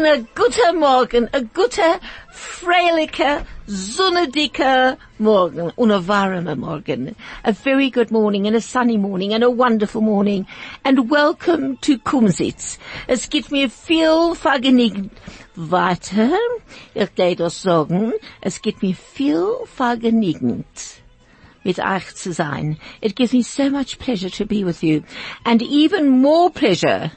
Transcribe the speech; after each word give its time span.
und 0.00 0.06
a 0.06 0.16
guter 0.34 0.72
Morgen, 0.72 1.28
a 1.32 1.40
guter, 1.40 2.00
freilicher, 2.32 3.44
sonnendicker 3.66 4.96
Morgen 5.18 5.72
und 5.76 5.90
a 5.90 6.00
warmer 6.00 6.56
Morgen. 6.56 7.14
A 7.44 7.52
very 7.52 7.90
good 7.90 8.10
morning 8.10 8.46
and 8.46 8.56
a 8.56 8.62
sunny 8.62 8.96
morning 8.96 9.34
and 9.34 9.44
a 9.44 9.50
wonderful 9.50 10.00
morning. 10.00 10.46
And 10.84 11.10
welcome 11.10 11.76
to 11.82 11.98
Kumzits. 11.98 12.78
Es 13.08 13.28
gibt 13.28 13.50
mir 13.50 13.68
viel 13.68 14.34
Vergnügen. 14.34 15.10
Weiter, 15.54 16.30
ich 16.94 17.14
gehe 17.14 17.36
das 17.36 17.60
sagen, 17.60 18.14
es 18.40 18.62
gibt 18.62 18.82
mir 18.82 18.94
viel 18.94 19.44
Vergnügen 19.66 20.64
mit 21.62 21.78
euch 21.78 22.14
zu 22.14 22.32
sein. 22.32 22.78
It 23.02 23.16
gives 23.16 23.34
me 23.34 23.42
so 23.42 23.68
much 23.68 23.98
pleasure 23.98 24.30
to 24.30 24.46
be 24.46 24.64
with 24.64 24.82
you. 24.82 25.02
And 25.44 25.60
even 25.60 26.08
more 26.08 26.48
pleasure 26.48 27.10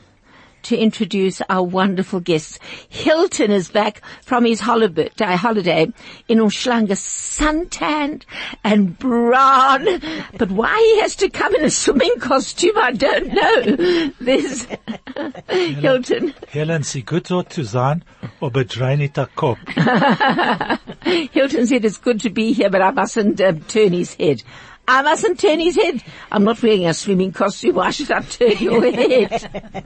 to 0.64 0.78
introduce 0.78 1.42
our 1.50 1.64
wonderful 1.64 2.20
guests. 2.20 2.60
Hilton 2.90 3.52
is 3.52 3.70
back 3.70 4.02
from 4.22 4.46
his 4.46 4.60
holiday, 4.60 5.10
holiday 5.18 5.88
in 6.28 6.40
Umhlanga, 6.40 6.98
suntanned 6.98 8.26
and 8.64 8.98
brown. 8.98 9.86
But 10.38 10.52
why 10.52 10.78
he 10.78 11.02
has 11.02 11.16
to 11.18 11.30
come 11.30 11.56
in 11.56 11.64
a 11.64 11.70
swimming 11.70 12.20
costume, 12.20 12.78
I 12.78 12.92
don't 12.92 13.28
know. 13.34 14.12
There's 14.20 14.68
Hilton. 15.48 16.34
Helen, 16.50 16.84
sie 16.84 17.04
gut 17.04 17.30
dort 17.30 17.54
zu 17.54 17.64
sein, 17.64 18.04
aber 18.42 18.64
drei 18.64 18.96
nicht 18.96 19.16
der 19.18 19.28
Kopf. 19.28 19.60
Hilton 21.04 21.68
said 21.68 21.86
it's 21.86 21.98
good 21.98 22.20
to 22.22 22.30
be 22.30 22.54
here, 22.54 22.70
but 22.70 22.82
I 22.82 22.92
mustn't 22.92 23.40
um, 23.42 23.62
turn 23.62 23.94
his 23.94 24.16
head. 24.16 24.44
I 24.88 25.02
mustn't 25.02 25.40
turn 25.40 25.60
his 25.60 25.76
head. 25.76 26.04
I'm 26.32 26.44
not 26.44 26.62
wearing 26.62 26.86
a 26.86 26.94
swimming 26.94 27.32
costume. 27.32 27.76
Why 27.76 27.92
should 27.92 28.12
I 28.12 28.22
turn 28.22 28.58
your 28.58 28.92
head? 28.92 29.86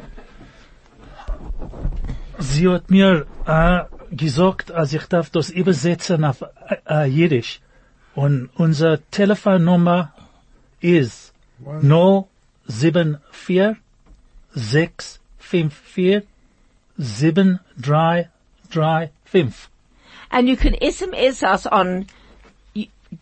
Sie 2.38 2.68
hat 2.68 2.92
mir 2.92 3.26
äh, 3.48 3.86
gesagt, 4.12 4.70
äh, 4.70 4.74
als 4.74 4.94
ich 4.94 5.08
darf 5.08 5.30
das 5.30 5.50
übersetzen 5.50 6.26
auf 6.26 6.42
äh, 6.42 6.48
äh 6.88 7.06
Jiddisch. 7.06 7.62
Und 8.14 8.50
unser 8.56 9.00
Telefonnummer 9.12 10.12
ist 10.82 11.32
074 11.82 13.78
654 14.54 16.24
7335. 16.98 19.70
And 20.36 20.50
you 20.50 20.58
can 20.58 20.74
SMS 20.82 21.44
us 21.48 21.66
on 21.66 22.08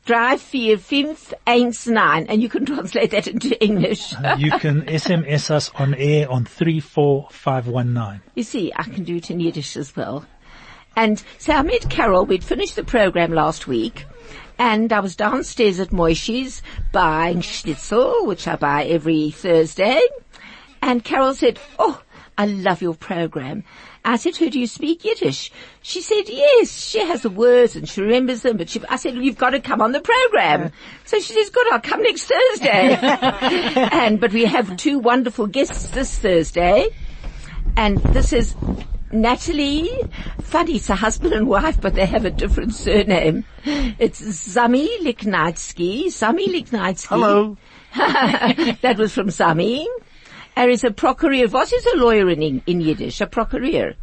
Drive 0.03 0.41
Fear 0.41 0.79
Fifth 0.79 1.31
Nine, 1.45 2.25
and 2.27 2.41
you 2.41 2.49
can 2.49 2.65
translate 2.73 3.11
that 3.11 3.27
into 3.27 3.63
English. 3.63 4.15
you 4.39 4.49
can 4.59 4.81
SMS 4.87 5.51
us 5.51 5.69
on 5.75 5.93
air 5.93 6.27
on 6.31 6.45
34519. 6.45 8.21
You 8.33 8.41
see, 8.41 8.73
I 8.75 8.81
can 8.81 9.03
do 9.03 9.17
it 9.17 9.29
in 9.29 9.39
Yiddish 9.39 9.77
as 9.77 9.95
well. 9.95 10.25
And 10.95 11.23
so 11.37 11.53
I 11.53 11.61
met 11.61 11.87
Carol, 11.91 12.25
we'd 12.25 12.43
finished 12.43 12.75
the 12.75 12.83
program 12.83 13.31
last 13.31 13.67
week, 13.67 14.07
and 14.57 14.91
I 14.91 14.99
was 14.99 15.15
downstairs 15.15 15.79
at 15.79 15.93
Moishi's 15.93 16.63
buying 16.91 17.41
schnitzel, 17.41 18.25
which 18.25 18.47
I 18.47 18.55
buy 18.55 18.85
every 18.85 19.29
Thursday, 19.29 20.01
and 20.81 21.03
Carol 21.03 21.35
said, 21.35 21.59
oh, 21.77 22.01
I 22.39 22.47
love 22.47 22.81
your 22.81 22.95
program. 22.95 23.65
I 24.05 24.17
said 24.17 24.33
to 24.35 24.45
her, 24.45 24.49
do 24.49 24.59
you 24.59 24.67
speak 24.67 25.05
Yiddish? 25.05 25.51
She 25.81 26.01
said, 26.01 26.27
yes, 26.27 26.71
she 26.71 26.99
has 26.99 27.21
the 27.21 27.29
words 27.29 27.75
and 27.75 27.87
she 27.87 28.01
remembers 28.01 28.41
them, 28.41 28.57
but 28.57 28.69
she, 28.69 28.81
I 28.89 28.97
said, 28.97 29.13
well, 29.13 29.23
you've 29.23 29.37
got 29.37 29.51
to 29.51 29.61
come 29.61 29.81
on 29.81 29.93
the 29.93 30.01
program. 30.01 30.71
So 31.05 31.19
she 31.19 31.33
says, 31.33 31.49
good, 31.49 31.71
I'll 31.71 31.79
come 31.79 32.03
next 32.03 32.25
Thursday. 32.25 32.97
and, 33.01 34.19
but 34.19 34.33
we 34.33 34.45
have 34.45 34.75
two 34.77 34.99
wonderful 34.99 35.47
guests 35.47 35.87
this 35.89 36.17
Thursday. 36.19 36.89
And 37.77 37.97
this 37.99 38.33
is 38.33 38.55
Natalie, 39.13 39.89
funny, 40.41 40.75
it's 40.75 40.89
a 40.89 40.95
husband 40.95 41.33
and 41.33 41.47
wife, 41.47 41.79
but 41.79 41.93
they 41.93 42.05
have 42.05 42.25
a 42.25 42.31
different 42.31 42.73
surname. 42.73 43.45
It's 43.63 44.21
Zami 44.21 44.87
Liknitsky. 44.99 46.05
Zami 46.07 46.47
Liknitsky. 46.47 47.07
Hello. 47.07 47.57
that 48.81 48.97
was 48.97 49.13
from 49.13 49.27
Zami. 49.27 49.85
Er 50.55 50.69
is 50.69 50.83
a 50.83 50.91
procureur. 50.91 51.47
What 51.47 51.71
is 51.73 51.85
a 51.93 51.97
lawyer 51.97 52.29
in, 52.29 52.61
in 52.65 52.81
Yiddish? 52.81 53.21
A 53.21 53.27
procureur. 53.27 53.93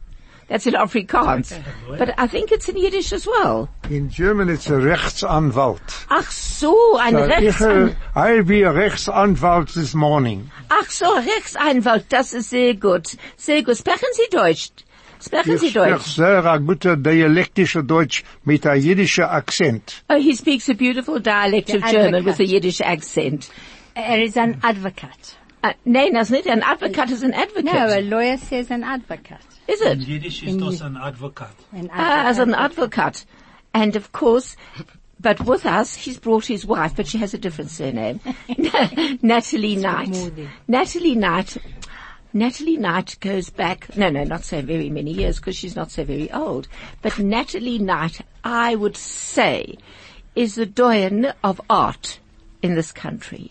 That's 0.48 0.66
in 0.66 0.74
Afrikaans. 0.74 1.52
But 1.96 2.18
I 2.18 2.26
think 2.26 2.50
it's 2.50 2.68
in 2.68 2.76
Yiddish 2.76 3.12
as 3.12 3.24
well. 3.24 3.68
In 3.88 4.10
German 4.10 4.48
it's 4.48 4.66
a 4.68 4.72
Rechtsanwalt. 4.72 6.06
Ach 6.10 6.28
so, 6.32 6.98
ein 6.98 7.12
So 7.12 7.24
ich, 7.24 7.30
Rechtsanwalt. 7.30 7.96
I'll 8.16 8.42
be 8.42 8.62
a 8.62 8.72
Rechtsanwalt 8.72 9.72
this 9.74 9.94
morning. 9.94 10.50
Ach 10.68 10.90
so, 10.90 11.20
Rechtsanwalt, 11.20 12.08
das 12.08 12.34
ist 12.34 12.50
sehr 12.50 12.74
gut. 12.74 13.14
Sehr 13.36 13.62
gut. 13.62 13.76
Sprechen 13.76 14.08
Sie 14.12 14.26
Deutsch? 14.30 14.70
Sprechen 15.20 15.56
Sie 15.58 15.66
Ich 15.66 15.72
spreche 15.72 15.92
Deutsch? 15.92 16.16
sehr 16.16 16.44
a 16.44 16.56
guter 16.58 16.96
dialektischer 16.96 17.82
Deutsch 17.84 18.24
mit 18.44 18.66
a 18.66 18.74
jiddischer 18.74 19.30
Akzent. 19.30 20.02
Oh, 20.10 20.16
he 20.18 20.34
speaks 20.34 20.68
a 20.68 20.74
beautiful 20.74 21.20
dialect 21.20 21.70
of 21.70 21.82
The 21.82 21.92
German 21.92 22.24
with 22.24 22.40
a 22.40 22.42
advocate. 22.42 22.48
Yiddish 22.48 22.80
accent. 22.80 23.50
Er 23.96 24.18
is 24.20 24.36
an 24.36 24.58
advocate. 24.64 25.36
Uh, 25.62 25.72
nein, 25.84 26.14
das 26.14 26.30
nicht. 26.30 26.46
An 26.46 26.62
advocate 26.62 27.10
is 27.10 27.22
an 27.22 27.34
advocate. 27.34 27.64
No, 27.64 27.86
a 27.88 28.00
lawyer 28.00 28.38
says 28.38 28.70
an 28.70 28.82
advocate. 28.82 29.40
is 29.68 29.80
it? 29.82 29.98
Jiddisch 30.00 30.42
ist 30.42 30.58
das 30.60 30.80
ein 30.82 30.96
Advokat. 30.96 31.54
An 31.72 31.90
Ah, 31.92 32.28
as 32.28 32.38
an 32.38 32.54
advocate. 32.54 33.24
And 33.74 33.94
of 33.94 34.10
course, 34.12 34.56
but 35.20 35.40
with 35.40 35.66
us, 35.66 35.94
he's 35.94 36.18
brought 36.18 36.46
his 36.46 36.64
wife, 36.66 36.96
but 36.96 37.06
she 37.06 37.18
has 37.18 37.34
a 37.34 37.38
different 37.38 37.70
surname. 37.70 38.20
Natalie 39.22 39.76
Knight. 39.76 40.08
Moody. 40.08 40.48
Natalie 40.66 41.14
Knight. 41.14 41.56
Natalie 42.32 42.76
Knight 42.76 43.16
goes 43.20 43.50
back, 43.50 43.96
no, 43.96 44.08
no, 44.08 44.22
not 44.24 44.44
so 44.44 44.62
very 44.62 44.88
many 44.88 45.12
years 45.12 45.36
because 45.36 45.56
she's 45.56 45.74
not 45.76 45.90
so 45.90 46.04
very 46.04 46.30
old. 46.32 46.68
But 47.02 47.18
Natalie 47.18 47.78
Knight, 47.80 48.20
I 48.44 48.76
would 48.76 48.96
say, 48.96 49.76
is 50.36 50.54
the 50.54 50.66
doyen 50.66 51.32
of 51.42 51.60
art 51.68 52.20
in 52.62 52.74
this 52.76 52.92
country. 52.92 53.50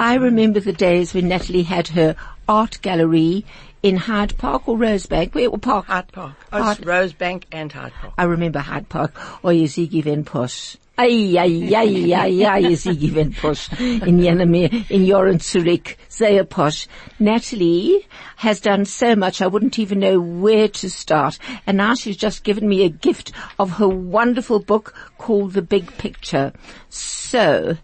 I 0.00 0.14
remember 0.14 0.60
the 0.60 0.72
days 0.72 1.12
when 1.12 1.28
Natalie 1.28 1.62
had 1.62 1.88
her 1.88 2.16
art 2.48 2.80
gallery 2.80 3.44
in 3.82 3.98
Hyde 3.98 4.38
Park 4.38 4.66
or 4.66 4.78
Rosebank, 4.78 5.34
where 5.34 5.50
Park? 5.58 5.88
Hyde 5.88 6.10
Park. 6.10 6.32
Oh, 6.50 6.62
Hyde- 6.62 6.78
it's 6.78 6.86
Rosebank 6.86 7.42
and 7.52 7.70
Hyde 7.70 7.92
Park. 8.00 8.14
I 8.16 8.24
remember 8.24 8.60
Hyde 8.60 8.88
Park. 8.88 9.12
Oh, 9.44 9.50
or 9.50 9.68
see, 9.68 9.86
given 9.86 10.24
posh. 10.24 10.78
Ay, 10.96 11.36
ay, 11.38 11.70
ay, 11.74 12.14
ay, 12.14 12.44
ay, 12.44 12.58
you 12.60 12.76
see, 12.76 12.96
given 12.96 13.34
posh. 13.34 13.70
In 13.78 14.20
Yenemir, 14.20 14.90
in 14.90 15.02
Yoren 15.02 15.38
Zurich, 15.42 15.98
sehr 16.08 16.44
posh. 16.44 16.88
Natalie 17.18 18.06
has 18.36 18.58
done 18.58 18.86
so 18.86 19.14
much, 19.14 19.42
I 19.42 19.48
wouldn't 19.48 19.78
even 19.78 20.00
know 20.00 20.18
where 20.18 20.68
to 20.68 20.88
start. 20.88 21.38
And 21.66 21.76
now 21.76 21.94
she's 21.94 22.16
just 22.16 22.42
given 22.42 22.66
me 22.66 22.84
a 22.84 22.88
gift 22.88 23.32
of 23.58 23.72
her 23.72 23.88
wonderful 23.88 24.60
book 24.60 24.94
called 25.18 25.52
The 25.52 25.60
Big 25.60 25.94
Picture. 25.98 26.54
So, 26.88 27.76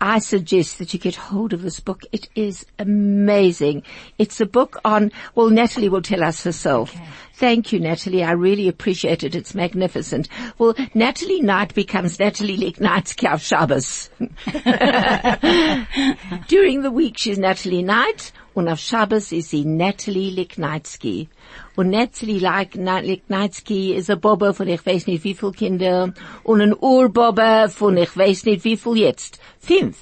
I 0.00 0.18
suggest 0.18 0.78
that 0.78 0.92
you 0.92 1.00
get 1.00 1.14
hold 1.14 1.52
of 1.52 1.62
this 1.62 1.80
book. 1.80 2.02
It 2.12 2.28
is 2.34 2.66
amazing. 2.78 3.82
It's 4.18 4.40
a 4.40 4.46
book 4.46 4.78
on, 4.84 5.10
well, 5.34 5.48
Natalie 5.48 5.88
will 5.88 6.02
tell 6.02 6.22
us 6.22 6.44
herself. 6.44 6.94
Thank 7.34 7.72
you, 7.72 7.80
Natalie. 7.80 8.22
I 8.22 8.32
really 8.32 8.68
appreciate 8.68 9.24
it. 9.24 9.34
It's 9.34 9.54
magnificent. 9.54 10.28
Well, 10.58 10.74
Natalie 10.94 11.40
Knight 11.40 11.74
becomes 11.74 12.18
Natalie 12.18 12.58
Leknitsky 12.58 13.32
of 13.32 13.42
Shabbos. 13.42 14.10
During 16.48 16.82
the 16.82 16.90
week, 16.90 17.16
she's 17.18 17.38
Natalie 17.38 17.82
Knight. 17.82 18.32
Und 18.54 18.68
auf 18.68 18.80
Shabbos 18.80 19.32
ist 19.32 19.50
sie 19.50 19.66
Natalie 19.66 20.34
Leknitsky. 20.34 21.28
Und 21.76 21.90
Natalie 21.90 22.38
Leknitsky 22.38 23.94
ist 23.94 24.10
ein 24.10 24.20
Bobber 24.20 24.54
von 24.54 24.66
ich 24.66 24.84
weiß 24.84 25.06
nicht 25.06 25.24
wie 25.24 25.34
viel 25.34 25.52
Kinder 25.52 26.12
und 26.42 26.60
ein 26.62 26.74
Urbobber 26.74 27.68
von 27.68 27.96
ich 27.98 28.16
weiß 28.16 28.46
nicht 28.46 28.64
wie 28.64 28.76
viel 28.76 28.96
jetzt. 28.96 29.38
Fünf. 29.60 29.96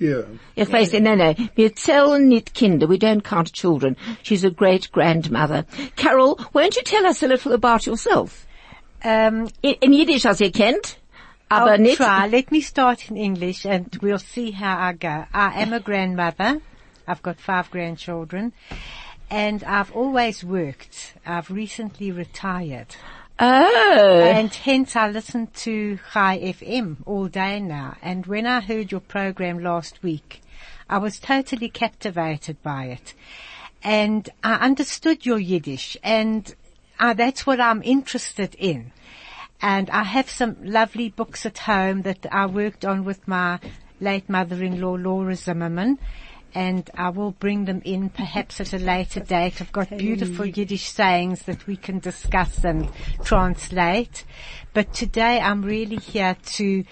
Yeah. 0.00 0.24
Ich 0.54 0.70
weiß 0.70 0.92
nicht, 0.92 1.02
no, 1.02 1.16
no. 1.16 1.34
Wir 1.54 1.74
zählen 1.74 2.28
nicht 2.28 2.54
Kinder. 2.54 2.88
We 2.88 2.96
don't 2.96 3.22
count 3.22 3.52
children. 3.52 3.96
She's 4.22 4.44
a 4.44 4.50
great 4.50 4.92
grandmother. 4.92 5.64
Carol, 5.96 6.36
won't 6.52 6.76
you 6.76 6.82
tell 6.84 7.06
us 7.06 7.22
a 7.22 7.26
little 7.26 7.52
about 7.52 7.86
yourself? 7.86 8.46
Um, 9.02 9.48
In, 9.62 9.74
in 9.80 9.92
Yiddish, 9.94 10.26
as 10.26 10.40
ihr 10.40 10.52
kennt. 10.52 10.98
Aber 11.48 11.72
I'll 11.72 11.78
nicht. 11.78 11.96
try. 11.96 12.26
Let 12.28 12.52
me 12.52 12.60
start 12.60 13.08
in 13.10 13.16
English 13.16 13.64
and 13.64 13.86
we'll 14.02 14.18
see 14.18 14.50
how 14.50 14.76
I 14.78 14.92
go. 14.92 15.24
I 15.32 15.62
am 15.62 15.72
a 15.72 15.80
grandmother. 15.80 16.60
I've 17.08 17.22
got 17.22 17.40
five 17.40 17.70
grandchildren 17.70 18.52
and 19.30 19.64
I've 19.64 19.92
always 19.92 20.44
worked. 20.44 21.14
I've 21.24 21.50
recently 21.50 22.12
retired 22.12 22.94
Oh. 23.38 24.22
and 24.24 24.52
hence 24.54 24.96
I 24.96 25.10
listen 25.10 25.48
to 25.56 25.98
Chai 26.12 26.38
FM 26.38 26.96
all 27.04 27.28
day 27.28 27.60
now. 27.60 27.96
And 28.00 28.24
when 28.26 28.46
I 28.46 28.60
heard 28.60 28.90
your 28.90 29.00
program 29.02 29.58
last 29.58 30.02
week, 30.02 30.40
I 30.88 30.98
was 30.98 31.18
totally 31.18 31.68
captivated 31.68 32.62
by 32.62 32.86
it. 32.86 33.12
And 33.82 34.28
I 34.42 34.54
understood 34.54 35.26
your 35.26 35.38
Yiddish 35.38 35.98
and 36.02 36.54
uh, 36.98 37.12
that's 37.12 37.46
what 37.46 37.60
I'm 37.60 37.82
interested 37.82 38.54
in. 38.54 38.92
And 39.60 39.90
I 39.90 40.04
have 40.04 40.30
some 40.30 40.56
lovely 40.62 41.10
books 41.10 41.44
at 41.44 41.58
home 41.58 42.02
that 42.02 42.24
I 42.32 42.46
worked 42.46 42.84
on 42.84 43.04
with 43.04 43.26
my 43.28 43.58
late 44.00 44.28
mother-in-law, 44.28 44.94
Laura 44.94 45.34
Zimmerman. 45.34 45.98
And 46.56 46.88
I 46.96 47.10
will 47.10 47.32
bring 47.32 47.66
them 47.66 47.82
in 47.84 48.08
perhaps 48.08 48.60
at 48.62 48.72
a 48.72 48.78
later 48.78 49.20
date. 49.20 49.60
I've 49.60 49.72
got 49.72 49.90
beautiful 49.90 50.46
Yiddish 50.46 50.88
sayings 50.88 51.42
that 51.42 51.66
we 51.66 51.76
can 51.76 51.98
discuss 51.98 52.64
and 52.64 52.88
translate. 53.22 54.24
But 54.72 54.94
today 54.94 55.38
I'm 55.38 55.60
really 55.62 55.96
here 55.96 56.34
to 56.56 56.82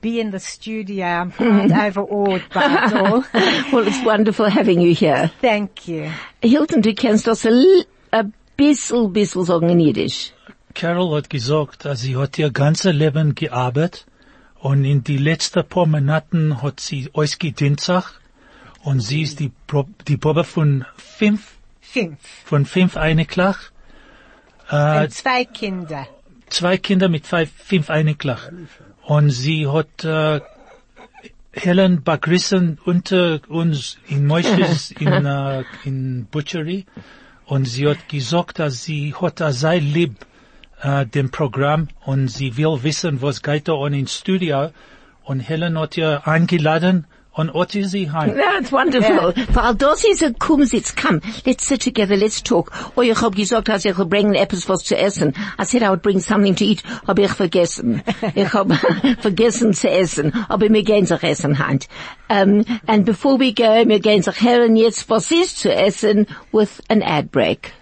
be 0.00 0.18
in 0.18 0.32
the 0.32 0.40
studio. 0.40 1.06
I'm 1.06 1.30
quite 1.38 1.70
overawed 1.70 2.42
by 2.52 2.64
it 2.86 2.92
all. 3.00 3.24
well, 3.72 3.86
it's 3.86 4.04
wonderful 4.04 4.46
having 4.50 4.80
you 4.80 4.92
here. 4.92 5.30
Thank 5.40 5.86
you. 5.86 6.10
Hilton, 6.42 6.80
du 6.82 6.92
kennst 6.92 7.28
das 7.28 7.44
a, 7.44 7.50
l- 7.50 7.84
a 8.12 8.24
bissel, 8.56 9.08
bissel 9.08 9.44
sagen 9.44 9.70
in 9.70 9.78
Yiddish. 9.78 10.32
Carol 10.74 11.14
hat 11.14 11.30
gesagt, 11.30 11.84
dass 11.84 12.00
sie 12.00 12.16
hat 12.16 12.38
ihr 12.40 12.50
ganze 12.50 12.90
Leben 12.90 13.36
gearbeitet 13.36 14.04
und 14.58 14.84
in 14.84 15.04
die 15.04 15.18
letzten 15.18 15.64
paar 15.68 15.86
Monaten 15.86 16.60
hat 16.60 16.80
sie 16.80 17.08
ausgedienstig 17.12 18.02
und 18.82 19.00
sie 19.00 19.22
ist 19.22 19.40
die, 19.40 19.50
Pro- 19.66 19.88
die 20.08 20.16
Probe 20.16 20.44
von 20.44 20.84
fünf, 20.96 21.52
Fünf. 21.80 22.18
von 22.44 22.64
fünf 22.66 22.96
Einiglich. 22.96 23.56
Äh, 24.70 25.04
Und 25.04 25.12
zwei 25.12 25.44
Kinder. 25.44 26.06
zwei 26.48 26.76
Kinder 26.78 27.08
mit 27.08 27.26
fünf, 27.26 27.50
fünf 27.56 27.90
Einiglich. 27.90 28.38
Und 29.04 29.30
sie 29.30 29.66
hat 29.68 30.04
äh, 30.04 30.40
Helen 31.52 32.02
begrissen 32.02 32.78
unter 32.84 33.40
uns 33.48 33.98
in 34.08 34.26
Moishes 34.26 34.90
in, 34.98 35.08
äh, 35.26 35.64
in 35.84 36.26
Butchery 36.30 36.86
und 37.46 37.66
sie 37.66 37.86
hat 37.88 38.08
gesagt, 38.08 38.58
dass 38.58 38.82
sie 38.84 39.14
hat 39.14 39.38
sei 39.52 39.78
lieb 39.78 40.14
äh, 40.80 41.04
dem 41.04 41.30
Programm 41.30 41.88
und 42.06 42.28
sie 42.28 42.56
will 42.56 42.82
wissen, 42.82 43.20
was 43.20 43.42
geht 43.42 43.68
da 43.68 43.74
an 43.74 43.92
im 43.92 44.06
Studio 44.06 44.70
und 45.24 45.40
Helen 45.40 45.78
hat 45.78 45.96
ihr 45.98 46.26
eingeladen 46.26 47.06
und 47.34 47.54
hat 47.54 47.72
sie 47.72 48.10
heim. 48.10 48.36
That's 48.36 48.72
wonderful. 48.72 49.34
Weil 49.52 49.74
das 49.74 50.04
ist 50.04 50.22
ein 50.22 50.38
Kumzits. 50.38 50.94
Come, 50.94 51.20
let's 51.44 51.66
sit 51.66 51.82
together, 51.82 52.16
let's 52.16 52.42
talk. 52.42 52.72
Oh, 52.96 53.02
ich 53.02 53.20
hab 53.20 53.34
gesagt, 53.34 53.68
dass 53.68 53.84
ich 53.84 53.96
will 53.96 54.06
bringen 54.06 54.34
etwas 54.34 54.68
was 54.68 54.84
zu 54.84 54.96
essen. 54.96 55.34
I 55.58 55.64
said 55.64 55.82
I 55.82 55.88
would 55.88 56.02
bring 56.02 56.20
something 56.20 56.54
to 56.56 56.64
eat, 56.64 56.82
hab 57.06 57.18
ich 57.18 57.32
vergessen. 57.32 58.02
ich 58.34 58.52
hab 58.52 58.72
vergessen 59.20 59.72
zu 59.72 59.88
essen. 59.88 60.32
Aber 60.48 60.68
wir 60.68 60.82
gehen 60.82 61.06
sich 61.06 61.22
essen 61.22 61.58
hand. 61.58 61.88
Um, 62.28 62.64
and 62.86 63.04
before 63.04 63.38
we 63.38 63.52
go, 63.52 63.86
wir 63.86 64.00
gehen 64.00 64.22
sich 64.22 64.40
hören 64.40 64.76
jetzt, 64.76 65.08
was 65.10 65.30
ist 65.30 65.58
zu 65.58 65.72
essen, 65.72 66.26
with 66.52 66.80
an 66.88 67.02
ad 67.02 67.30
break. 67.30 67.72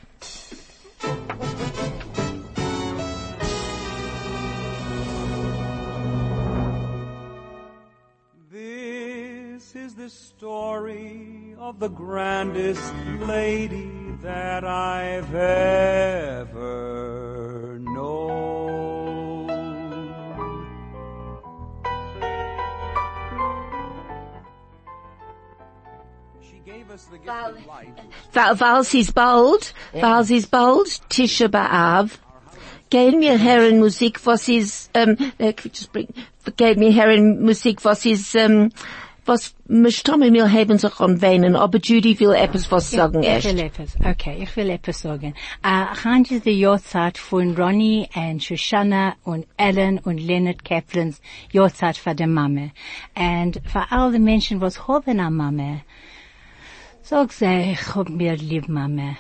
Story 10.41 11.55
of 11.59 11.79
the 11.79 11.89
grandest 11.89 12.95
lady 13.27 13.91
that 14.23 14.65
I've 14.65 15.35
ever 15.35 16.59
known. 17.79 19.51
She 26.41 26.63
gave 26.65 26.91
us 26.91 27.05
the 27.05 27.19
gift 27.19 27.29
of 27.29 27.67
life. 27.67 27.89
Weil, 28.33 28.59
weil 28.59 28.85
sie 28.85 29.01
ist 29.01 29.15
bald, 29.15 29.75
weil 29.93 30.25
sie 30.25 30.41
bald, 30.51 31.03
Tisha 31.11 31.49
B'Av, 31.49 32.19
gehen 32.89 33.21
wir 33.21 33.39
hören 33.39 33.79
Musik, 33.79 34.25
was 34.25 34.49
ist, 34.49 34.89
äh, 34.95 35.05
can 35.15 35.35
we 35.39 35.71
just 35.71 35.93
bring, 35.93 36.09
gehen 36.57 36.81
wir 36.81 36.95
hören 36.95 37.43
Musik, 37.43 37.85
was 37.85 38.07
ist, 38.07 38.35
ähm, 38.35 38.63
um, 38.63 38.71
was, 39.31 39.55
Mischtomme 39.69 40.31
mir 40.33 40.51
haben 40.51 40.77
sich 40.79 40.99
an 40.99 41.23
weinen, 41.23 41.55
aber 41.55 41.79
Judy 41.79 42.19
will 42.19 42.33
etwas 42.33 42.71
was 42.73 42.91
sagen 42.91 43.23
Ich 43.23 43.29
erst. 43.29 43.47
will 43.47 43.61
etwas, 43.61 43.97
okay, 44.05 44.37
ich 44.43 44.57
will 44.57 44.69
etwas 44.69 45.01
sagen. 45.03 45.35
Uh, 45.65 45.87
heute 46.05 46.35
ist 46.35 46.47
die 46.47 46.59
Jahrzeit 46.59 47.17
von 47.17 47.55
Ronnie 47.57 48.09
und 48.15 48.43
Shoshana 48.43 49.15
und 49.23 49.47
Ellen 49.57 50.01
und 50.01 50.19
Leonard 50.19 50.65
Kaplans 50.65 51.21
Jahrzeit 51.53 51.97
für 51.97 52.15
die 52.15 52.27
Mama. 52.27 52.71
Und 53.15 53.61
für 53.65 53.85
all 53.91 54.11
die 54.13 54.19
Menschen, 54.19 54.61
was 54.61 54.89
haben 54.89 55.21
eine 55.21 55.31
Mama, 55.31 55.83
sag 57.03 57.33
sie, 57.33 57.73
ich 57.73 57.95
hab 57.95 58.09
mir 58.09 58.35
lieb 58.37 58.69
Mama. 58.69 59.17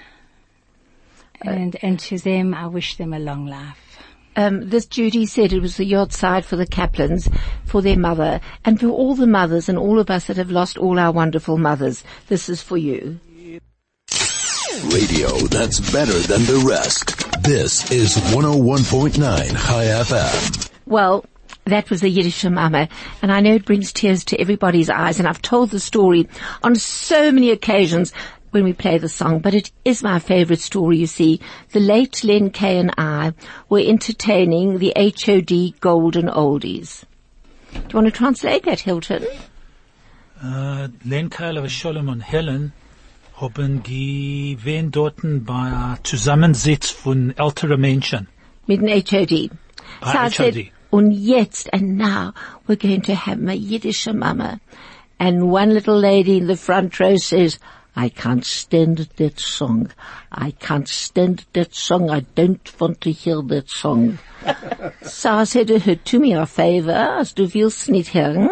And, 1.43 1.83
and 1.83 2.00
to 2.09 2.19
them, 2.19 2.52
I 2.52 2.67
wish 2.67 2.97
them 2.97 3.12
a 3.12 3.19
long 3.19 3.47
life. 3.47 3.90
Um, 4.37 4.68
this 4.68 4.87
Judy 4.87 5.26
said 5.26 5.52
it 5.52 5.60
was 5.60 5.76
the 5.76 5.84
yacht 5.84 6.12
side 6.12 6.44
for 6.44 6.56
the 6.56 6.66
Kaplans, 6.66 7.32
for 7.64 7.82
their 7.82 7.99
mother, 7.99 8.40
and 8.64 8.78
for 8.78 8.88
all 8.88 9.14
the 9.14 9.26
mothers 9.26 9.68
and 9.68 9.76
all 9.76 9.99
of 9.99 10.10
us 10.10 10.26
that 10.26 10.37
have 10.37 10.50
lost 10.50 10.78
all 10.78 10.99
our 10.99 11.12
wonderful 11.12 11.58
mothers. 11.58 12.04
This 12.28 12.49
is 12.49 12.62
for 12.62 12.76
you. 12.76 13.18
Radio 14.92 15.28
that's 15.49 15.80
better 15.92 16.18
than 16.20 16.44
the 16.44 16.64
rest. 16.66 17.16
This 17.42 17.90
is 17.90 18.16
101.9 18.32 19.16
Chai 19.16 19.84
FM. 19.84 20.70
Well, 20.87 21.25
that 21.64 21.90
was 21.90 22.00
the 22.00 22.08
Yiddish 22.08 22.44
Mama, 22.44 22.88
and 23.22 23.32
I 23.32 23.40
know 23.40 23.54
it 23.54 23.64
brings 23.64 23.92
tears 23.92 24.25
to 24.26 24.40
everybody's 24.40 24.88
eyes, 24.88 25.18
and 25.18 25.28
I've 25.28 25.42
told 25.42 25.70
the 25.70 25.80
story 25.80 26.28
on 26.62 26.76
so 26.76 27.30
many 27.30 27.50
occasions 27.50 28.12
when 28.50 28.64
we 28.64 28.73
play 28.73 28.99
the 28.99 29.09
song, 29.09 29.38
but 29.38 29.54
it 29.54 29.71
is 29.85 30.02
my 30.02 30.19
favorite 30.19 30.61
story, 30.61 30.99
you 30.99 31.07
see. 31.07 31.40
The 31.73 31.80
late 31.80 32.25
Len 32.25 32.50
Kay 32.50 32.78
and 32.78 32.92
I 32.99 33.33
were 33.69 33.80
entertaining 33.80 34.78
the 34.78 34.92
HOD 34.97 35.80
Golden 35.80 36.26
Oldies. 36.26 37.04
Do 37.73 37.78
you 37.78 37.95
want 37.95 38.07
to 38.07 38.11
translate 38.12 38.64
that, 38.64 38.80
Hilton? 38.80 39.25
Uh, 40.42 40.88
Len 41.04 41.30
Keiler, 41.30 41.69
Sholem 41.69 42.09
und 42.09 42.21
Helen 42.21 42.73
haben 43.37 43.83
gewähnt 43.83 44.97
dorten 44.97 45.45
bei 45.45 45.97
Zusammensitz 46.02 46.90
von 46.90 47.35
älteren 47.37 47.80
Menschen. 47.80 48.28
Mit 48.66 48.80
dem 48.80 48.88
HOD. 48.88 49.50
Bei 50.00 50.07
ah, 50.07 50.12
So 50.12 50.19
I 50.19 50.28
said, 50.28 50.54
HOD. 50.57 50.73
und 50.90 51.12
jetzt, 51.12 51.73
and 51.73 51.97
now, 51.97 52.33
we're 52.66 52.76
going 52.76 53.02
to 53.02 53.14
have 53.14 53.38
my 53.38 53.54
Yiddish 53.54 54.07
mama. 54.07 54.61
And 55.19 55.50
one 55.50 55.75
little 55.75 55.99
lady 55.99 56.38
in 56.38 56.47
the 56.47 56.57
front 56.57 56.99
row 56.99 57.16
says, 57.16 57.59
I 57.97 58.09
can't 58.09 58.44
stand 58.44 59.09
that 59.16 59.40
song. 59.40 59.90
I 60.30 60.52
can't 60.52 60.88
stand 60.88 61.44
that 61.52 61.75
song. 61.75 62.11
I 62.11 62.20
don't 62.20 62.80
want 62.80 63.00
to 63.02 63.12
hear 63.12 63.42
that 63.42 63.68
song. 63.68 64.18
so 65.02 65.32
I 65.35 65.44
said 65.44 65.68
to 65.68 65.78
her, 65.80 65.97
do 65.97 66.20
me 66.20 66.32
a 66.32 66.47
favor, 66.47 66.92
as 66.92 67.32
du 67.32 67.52
willst 67.52 67.88
nicht 67.88 68.12
hören, 68.14 68.49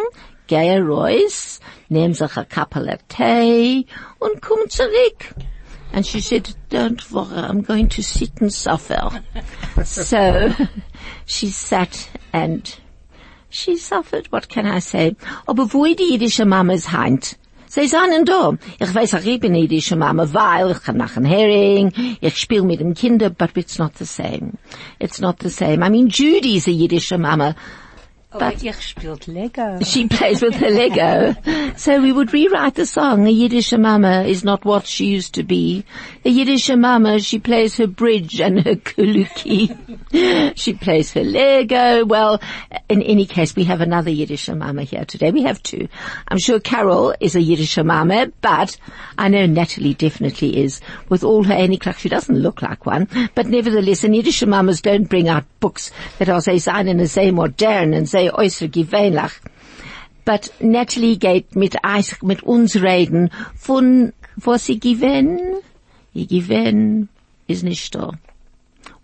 geh 0.49 0.79
raus, 0.79 1.61
nimm 1.91 2.15
sich 2.15 2.37
a 2.37 2.45
couple 2.45 2.89
of 2.89 3.07
tea 3.09 3.87
und 4.21 4.41
komm 4.41 4.69
zurück. 4.69 5.33
And 5.93 6.05
she 6.05 6.21
said, 6.21 6.55
don't 6.69 7.11
worry, 7.11 7.37
I'm 7.37 7.63
going 7.63 7.89
to 7.91 8.03
sit 8.03 8.41
and 8.41 8.53
suffer. 8.53 9.25
so 9.85 10.53
she 11.25 11.49
sat 11.49 12.11
and 12.33 12.79
she 13.49 13.77
suffered, 13.77 14.31
what 14.31 14.49
can 14.49 14.67
I 14.67 14.81
say? 14.81 15.17
Aber 15.47 15.73
wo 15.73 15.85
die 15.95 16.19
jüdische 16.19 16.47
Mama 16.47 16.75
ist 16.75 16.93
heint? 16.93 17.39
Sie 17.69 17.81
er 17.81 17.89
sind 17.89 18.29
da. 18.29 18.53
Ich 18.81 18.95
weiß 18.95 19.15
auch, 19.15 19.25
ich 19.25 19.41
bin 19.41 19.55
jüdische 19.55 19.97
Mama, 19.97 20.27
weil 20.33 20.71
ich 20.71 20.83
kann 20.83 20.97
machen 20.97 21.25
Hering, 21.25 21.93
ich 22.21 22.37
spiele 22.39 22.63
mit 22.63 22.81
den 22.81 22.95
Kindern, 22.95 23.35
but 23.37 23.51
it's 23.57 23.79
not 23.79 23.93
the 23.99 24.07
same. 24.07 24.53
It's 24.99 25.21
not 25.21 25.37
the 25.43 25.51
same. 25.51 25.85
I 25.85 25.91
mean, 25.91 26.09
Judy 26.09 26.57
is 26.57 26.67
a 26.67 26.71
jüdische 26.71 27.19
Mama. 27.19 27.55
But 28.39 28.63
ich 28.63 28.77
spielt 28.77 29.29
Lego. 29.29 29.81
She 29.83 30.09
plays 30.09 30.43
with 30.43 30.55
her 30.55 30.71
Lego. 30.71 31.73
so 31.77 32.01
we 32.01 32.13
would 32.13 32.33
rewrite 32.33 32.75
the 32.75 32.87
song. 32.87 33.27
A 33.27 33.31
Yiddish 33.31 33.73
mama 33.73 34.23
is 34.23 34.45
not 34.45 34.65
what 34.65 34.87
she 34.87 35.07
used 35.07 35.35
to 35.35 35.43
be. 35.43 35.85
A 36.25 36.29
Yiddish 36.29 36.71
mama, 36.71 37.19
she 37.21 37.39
plays 37.39 37.77
her 37.77 37.87
bridge 37.87 38.41
and 38.41 38.65
her 38.65 38.77
kuluki. 38.77 39.77
she 40.57 40.75
plays 40.75 41.13
her 41.13 41.25
Lego. 41.25 42.05
Well, 42.05 42.41
in 42.89 43.03
any 43.03 43.27
case, 43.27 43.57
we 43.57 43.65
have 43.65 43.81
another 43.81 44.11
Yiddish 44.11 44.49
mama 44.49 44.83
here 44.83 45.05
today. 45.05 45.31
We 45.31 45.43
have 45.43 45.63
two. 45.63 45.89
I'm 46.29 46.39
sure 46.39 46.61
Carol 46.61 47.15
is 47.21 47.37
a 47.37 47.41
Yiddish 47.41 47.79
mama, 47.79 48.33
but 48.41 48.77
I 49.17 49.29
know 49.29 49.47
Natalie 49.47 49.95
definitely 49.95 50.63
is. 50.63 50.81
With 51.09 51.25
all 51.25 51.45
her 51.45 51.55
Eniklach, 51.55 51.99
she 51.99 52.09
doesn't 52.09 52.39
look 52.39 52.63
like 52.63 52.87
one. 52.87 53.09
But 53.35 53.47
nevertheless, 53.47 54.05
and 54.05 54.15
Yiddish 54.15 54.45
mamas 54.45 54.81
don't 54.81 55.09
bring 55.09 55.29
out 55.29 55.45
books 55.61 55.91
that 56.19 56.29
are 56.29 56.41
say 56.41 56.59
sein 56.59 56.89
and 56.89 57.09
say 57.11 57.31
modern 57.31 57.95
and 57.95 58.09
say 58.09 58.28
äußer 58.35 58.69
gewöhnlich. 58.69 59.33
But 60.25 60.51
Natalie 60.61 61.17
geht 61.17 61.57
mit, 61.57 61.85
eis- 61.85 62.23
mit 62.23 62.43
uns 62.43 62.77
reden 62.77 63.31
von 63.57 64.13
was 64.37 64.67
sie 64.67 64.79
gewinn. 64.79 65.57
Ihr 66.15 66.27
gewinn 66.27 67.09
ist 67.47 67.65
nicht 67.65 67.95
da. 67.95 68.13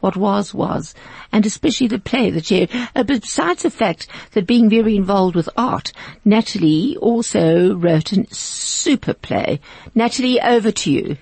What 0.00 0.16
was, 0.16 0.54
was. 0.54 0.94
And 1.32 1.46
especially 1.46 1.88
the 1.88 1.98
play 1.98 2.30
that 2.30 2.46
she, 2.46 2.68
uh, 2.94 3.04
besides 3.04 3.62
the 3.62 3.70
fact 3.70 4.06
that 4.32 4.46
being 4.46 4.68
very 4.68 4.96
involved 4.96 5.34
with 5.34 5.48
art, 5.56 5.92
Natalie 6.24 6.96
also 6.98 7.74
wrote 7.74 8.12
a 8.12 8.26
super 8.30 9.14
play. 9.14 9.60
Natalie, 9.94 10.40
over 10.42 10.70
to 10.72 10.90
you. 10.90 11.16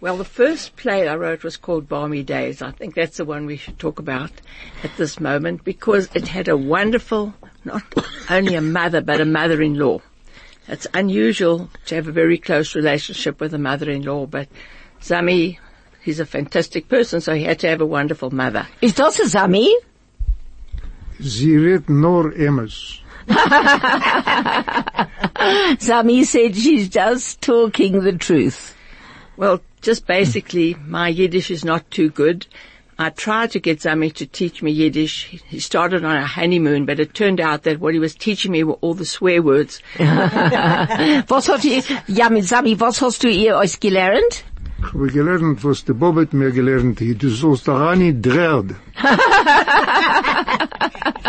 Well, 0.00 0.16
the 0.16 0.24
first 0.24 0.76
play 0.76 1.08
I 1.08 1.16
wrote 1.16 1.42
was 1.42 1.56
called 1.56 1.88
Balmy 1.88 2.22
Days. 2.22 2.62
I 2.62 2.70
think 2.70 2.94
that's 2.94 3.16
the 3.16 3.24
one 3.24 3.46
we 3.46 3.56
should 3.56 3.80
talk 3.80 3.98
about 3.98 4.30
at 4.84 4.96
this 4.96 5.18
moment 5.18 5.64
because 5.64 6.08
it 6.14 6.28
had 6.28 6.46
a 6.46 6.56
wonderful, 6.56 7.34
not 7.64 7.82
only 8.30 8.54
a 8.54 8.60
mother, 8.60 9.00
but 9.00 9.20
a 9.20 9.24
mother-in-law. 9.24 10.00
It's 10.68 10.86
unusual 10.94 11.68
to 11.86 11.96
have 11.96 12.06
a 12.06 12.12
very 12.12 12.38
close 12.38 12.76
relationship 12.76 13.40
with 13.40 13.54
a 13.54 13.58
mother-in-law, 13.58 14.26
but 14.26 14.48
Zami, 15.00 15.58
he's 16.04 16.20
a 16.20 16.26
fantastic 16.26 16.88
person, 16.88 17.20
so 17.20 17.34
he 17.34 17.42
had 17.42 17.58
to 17.60 17.68
have 17.68 17.80
a 17.80 17.86
wonderful 17.86 18.30
mother. 18.30 18.68
Is 18.80 18.94
that 18.94 19.18
a 19.18 19.28
Sami? 19.28 19.76
Sie 21.20 21.56
redt 21.56 21.88
nur 21.88 22.32
Emmes. 22.34 23.00
Sami 25.80 26.24
said 26.32 26.54
she's 26.54 26.88
just 26.88 27.40
talking 27.40 28.00
the 28.00 28.12
truth. 28.12 28.76
Well, 29.38 29.60
just 29.82 30.04
basically, 30.04 30.74
my 30.84 31.08
Yiddish 31.10 31.52
is 31.52 31.64
not 31.64 31.88
too 31.92 32.10
good. 32.10 32.48
I 32.98 33.10
tried 33.10 33.52
to 33.52 33.60
get 33.60 33.78
Zami 33.78 34.12
to 34.14 34.26
teach 34.26 34.62
me 34.62 34.72
Yiddish. 34.72 35.26
He 35.46 35.60
started 35.60 36.04
on 36.04 36.16
a 36.16 36.26
honeymoon, 36.26 36.86
but 36.86 36.98
it 36.98 37.14
turned 37.14 37.40
out 37.40 37.62
that 37.62 37.78
what 37.78 37.94
he 37.94 38.00
was 38.00 38.16
teaching 38.16 38.50
me 38.50 38.64
were 38.64 38.74
all 38.80 38.94
the 38.94 39.04
swear 39.04 39.40
words. 39.40 39.80
Was 40.00 41.48
was 41.48 42.98
hast 42.98 43.22
du 43.22 43.28
ihr 43.28 43.54
euch 43.54 43.78
gelernt? 43.78 44.42
Ich 44.80 44.94
habe 44.94 45.08
gelernt, 45.08 45.64
was 45.64 45.84
der 45.84 45.94
Bob 45.94 46.16
hat 46.16 46.32
mir 46.32 46.50
gelernt. 46.50 47.00
Du 47.00 47.28
sollst 47.30 47.66
da 47.68 47.94
nicht 47.96 48.22
drehen. 48.22 48.76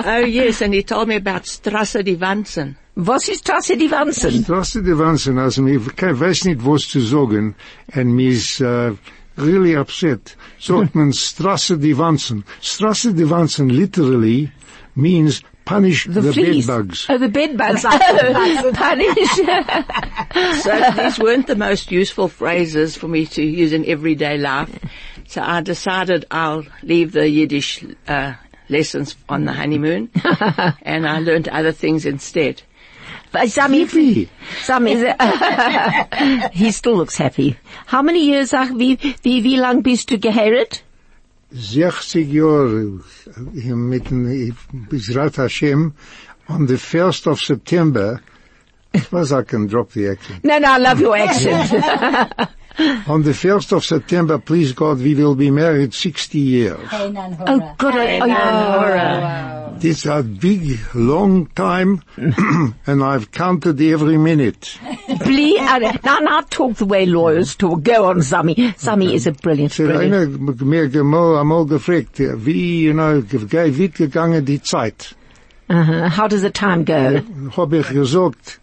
oh 0.05 0.25
yes, 0.25 0.61
and 0.61 0.73
he 0.73 0.83
told 0.83 1.07
me 1.07 1.15
about 1.15 1.45
Strasse 1.45 2.03
die 2.03 2.19
Wanzen. 2.19 2.77
Was 3.01 3.29
ist 3.29 3.45
Tasse 3.45 3.77
die 3.77 3.89
Wanzen? 3.89 4.43
Strasse 4.43 4.83
die 4.83 4.97
Wahnsinn, 4.97 5.37
also 5.37 5.63
kein 5.95 6.19
weiß 6.19 6.45
nicht, 6.45 6.65
was 6.65 6.81
zu 6.81 6.99
sagen, 6.99 7.55
and 7.93 8.13
mir 8.13 8.31
ist 8.31 8.59
uh, 8.59 8.91
really 9.37 9.77
upset. 9.77 10.35
Sagt 10.59 10.95
man 10.95 11.13
Strasse 11.27 11.77
die 11.77 11.97
Wahnsinn. 11.97 12.43
Strasse 12.61 13.13
die 13.13 13.29
Wahnsinn 13.29 13.69
literally 13.69 14.51
means 14.95 15.41
punish 15.69 16.05
the, 16.05 16.33
fleas. 16.33 16.65
bedbugs. 16.65 17.05
Oh, 17.09 17.17
the 17.19 17.29
bed 17.29 17.55
bugs. 17.55 17.85
Oh, 17.85 18.71
punish. 18.75 19.29
So 20.63 20.91
these 20.91 21.19
weren't 21.19 21.47
the 21.47 21.55
most 21.55 21.91
useful 21.91 22.27
phrases 22.27 22.95
for 22.95 23.07
me 23.07 23.25
to 23.27 23.43
use 23.43 23.73
in 23.73 23.85
everyday 23.85 24.37
life. 24.37 24.69
So 25.27 25.41
I 25.41 25.61
decided 25.61 26.25
I'll 26.31 26.65
leave 26.83 27.11
the 27.11 27.27
Yiddish 27.27 27.83
uh, 28.07 28.33
lessons 28.69 29.15
on 29.27 29.45
the 29.45 29.53
honeymoon, 29.53 30.11
and 30.83 31.07
I 31.07 31.19
learned 31.19 31.49
other 31.49 31.71
things 31.71 32.05
instead. 32.05 32.61
But 33.31 33.49
Sami, 33.49 33.85
Yippee. 33.85 34.29
Sami, 34.61 34.95
he 36.51 36.71
still 36.71 36.95
looks 36.95 37.17
happy. 37.17 37.57
How 37.85 38.01
many 38.01 38.25
years, 38.25 38.53
ach, 38.53 38.69
wie, 38.71 38.97
wie, 39.23 39.43
wie 39.43 39.57
lang 39.57 39.81
bist 39.81 40.09
du 40.09 40.17
geheiratet? 40.17 40.81
60 41.51 42.31
Jahre 42.31 42.99
äh, 43.35 43.75
mit 43.75 44.09
dem 44.09 44.55
Bizrat 44.89 45.37
Hashem 45.37 45.93
on 46.47 46.67
the 46.67 46.75
1st 46.75 47.27
of 47.27 47.39
September. 47.39 48.21
I 48.93 48.99
suppose 48.99 49.31
I 49.31 49.43
can 49.43 49.67
drop 49.67 49.91
the 49.91 50.09
accent. 50.09 50.43
No, 50.43 50.57
no, 50.57 50.73
I 50.73 50.77
love 50.77 50.99
your 50.99 51.15
accent. 51.15 51.71
On 53.07 53.23
the 53.23 53.31
1st 53.33 53.73
of 53.73 53.83
September, 53.83 54.39
please 54.39 54.71
God, 54.71 54.99
we 54.99 55.13
will 55.13 55.35
be 55.35 55.51
married 55.51 55.93
60 55.93 56.39
years. 56.39 56.87
oh, 56.91 57.75
God, 57.77 57.95
I, 57.95 58.19
oh, 58.21 59.58
oh, 59.83 59.87
It's 59.87 60.05
a 60.05 60.23
big, 60.23 60.79
long 60.93 61.47
time, 61.47 62.01
and 62.17 63.03
I've 63.03 63.31
counted 63.31 63.81
every 63.81 64.17
minute. 64.17 64.77
Please, 65.21 65.59
uh, 65.59 65.79
now, 66.03 66.19
now 66.19 66.41
talk 66.49 66.77
the 66.77 66.85
way 66.85 67.05
lawyers 67.05 67.55
talk. 67.55 67.83
Go 67.83 68.05
on, 68.05 68.21
Sami. 68.21 68.73
Sami 68.77 69.13
is 69.13 69.27
a 69.27 69.31
brilliant, 69.31 69.71
Sie 69.71 69.83
hat 69.83 69.93
brilliant. 69.95 70.13
einer 70.13 70.65
mir 70.65 70.83
einmal, 70.83 71.39
einmal 71.39 71.65
gefragt, 71.65 72.19
wie, 72.19 72.81
you 72.81 72.93
know, 72.93 73.21
wie 73.21 73.89
gegangen 73.89 74.45
die 74.45 74.61
Zeit? 74.61 75.15
Uh-huh. 75.69 76.09
How 76.09 76.27
does 76.27 76.41
the 76.41 76.49
time 76.49 76.83
go? 76.83 77.21
Hab 77.55 77.73
ich 77.73 77.89
gesagt, 77.89 78.59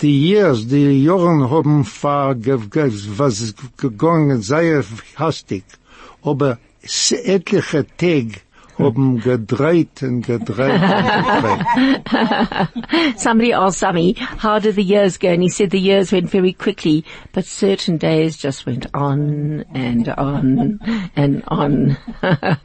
die 0.00 0.28
Years, 0.28 0.66
die 0.66 1.04
Jahren 1.04 1.50
haben 1.50 1.84
ver, 1.84 2.34
ge, 2.34 2.58
ge, 2.70 2.90
was 3.18 3.54
gegangen 3.76 4.40
sehr 4.42 4.84
hastig, 5.16 5.64
aber 6.22 6.58
etliche 6.82 7.86
Tage 7.96 8.40
haben 8.78 9.20
gedreht 9.20 10.02
und 10.02 10.22
gedreht 10.22 10.80
und 10.80 12.04
gedreht. 12.04 13.16
Somebody 13.18 13.52
asked 13.52 13.80
Sammy, 13.80 14.14
how 14.18 14.58
did 14.58 14.76
the 14.76 14.82
years 14.82 15.18
go? 15.18 15.28
And 15.28 15.42
he 15.42 15.48
said 15.48 15.70
the 15.70 15.80
years 15.80 16.12
went 16.12 16.30
very 16.30 16.52
quickly, 16.52 17.04
but 17.32 17.44
certain 17.44 17.98
days 17.98 18.36
just 18.36 18.66
went 18.66 18.86
on 18.94 19.64
and 19.74 20.08
on 20.08 20.80
and 21.16 21.42
on. 21.48 21.96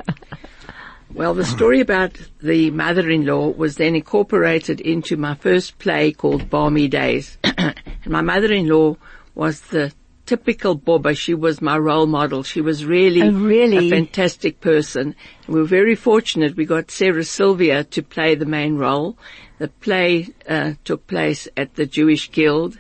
Well, 1.13 1.33
the 1.33 1.43
story 1.43 1.81
about 1.81 2.17
the 2.41 2.71
mother-in-law 2.71 3.49
was 3.49 3.75
then 3.75 3.95
incorporated 3.95 4.79
into 4.79 5.17
my 5.17 5.35
first 5.35 5.77
play 5.77 6.13
called 6.13 6.49
Balmy 6.49 6.87
Days. 6.87 7.37
and 7.43 7.75
my 8.07 8.21
mother-in-law 8.21 8.95
was 9.35 9.59
the 9.59 9.91
typical 10.31 10.77
Boba. 10.77 11.11
She 11.25 11.33
was 11.33 11.61
my 11.61 11.77
role 11.77 12.07
model. 12.07 12.41
She 12.43 12.61
was 12.61 12.85
really, 12.85 13.21
Oh, 13.21 13.31
really? 13.31 13.87
a 13.87 13.89
fantastic 13.97 14.61
person. 14.61 15.15
And 15.45 15.55
we 15.55 15.59
were 15.61 15.67
very 15.81 15.95
fortunate. 15.95 16.55
We 16.55 16.65
got 16.65 16.89
Sarah 16.89 17.23
Sylvia 17.25 17.83
to 17.95 18.01
play 18.01 18.35
the 18.35 18.45
main 18.45 18.77
role. 18.77 19.17
The 19.59 19.67
play 19.67 20.29
uh, 20.47 20.73
took 20.85 21.05
place 21.07 21.47
at 21.57 21.75
the 21.75 21.85
Jewish 21.85 22.31
Guild. 22.31 22.79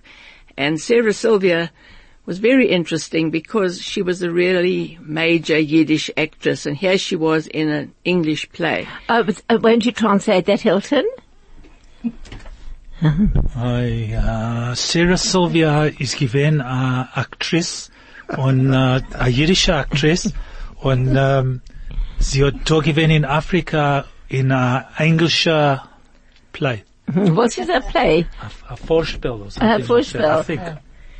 And 0.57 0.79
Sarah 0.79 1.13
Sylvia 1.13 1.71
was 2.25 2.39
very 2.39 2.67
interesting 2.69 3.31
because 3.31 3.81
she 3.81 4.01
was 4.01 4.21
a 4.21 4.31
really 4.31 4.97
major 5.01 5.57
Yiddish 5.59 6.09
actress 6.15 6.65
and 6.65 6.77
here 6.77 6.97
she 6.97 7.15
was 7.15 7.47
in 7.47 7.67
an 7.69 7.93
English 8.05 8.49
play. 8.51 8.87
oh, 9.09 9.23
but, 9.23 9.41
uh, 9.49 9.57
won't 9.61 9.85
you 9.85 9.91
translate 9.91 10.45
that, 10.45 10.61
Hilton? 10.61 11.05
Hi, 13.03 14.13
uh, 14.13 14.75
Sarah 14.75 15.17
Sylvia 15.17 15.85
ist 15.85 16.19
gewesen 16.19 16.61
a 16.61 17.09
und 18.37 18.71
uh, 18.71 19.01
a 19.17 19.27
jüdische 19.27 19.73
Actress 19.73 20.31
und 20.81 21.17
um, 21.17 21.61
sie 22.19 22.45
hat 22.45 22.53
da 22.65 22.79
gewesen 22.79 23.09
in 23.09 23.25
Afrika 23.25 24.05
in 24.29 24.51
a 24.51 24.85
englischer 24.97 25.81
Play, 26.53 26.83
What 27.07 27.57
is 27.57 27.67
that 27.67 27.89
play? 27.89 28.27
a 28.69 28.75
Vorspiel 28.75 29.45
or 29.45 29.49
something. 29.49 29.67
Like 29.67 29.83
Vorspiel. 29.83 30.23
I 30.23 30.43
think. 30.43 30.61
Uh, 30.61 30.75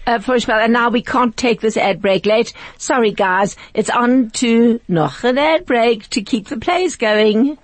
of 0.05 0.29
and 0.49 0.73
now 0.73 0.89
we 0.89 1.01
can't 1.01 1.35
take 1.35 1.61
this 1.61 1.77
ad 1.77 1.99
break 1.99 2.27
late. 2.27 2.53
Sorry 2.77 3.11
guys, 3.11 3.55
it's 3.73 3.89
on 3.89 4.29
to 4.41 4.79
noch 4.87 5.23
an 5.23 5.39
ad 5.39 5.65
break 5.65 6.07
to 6.09 6.21
keep 6.21 6.47
the 6.47 6.57
plays 6.57 6.95
going. 6.95 7.57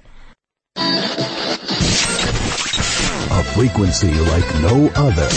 A 3.38 3.44
frequency 3.44 4.12
like 4.34 4.50
no 4.64 4.90
other. 4.96 5.30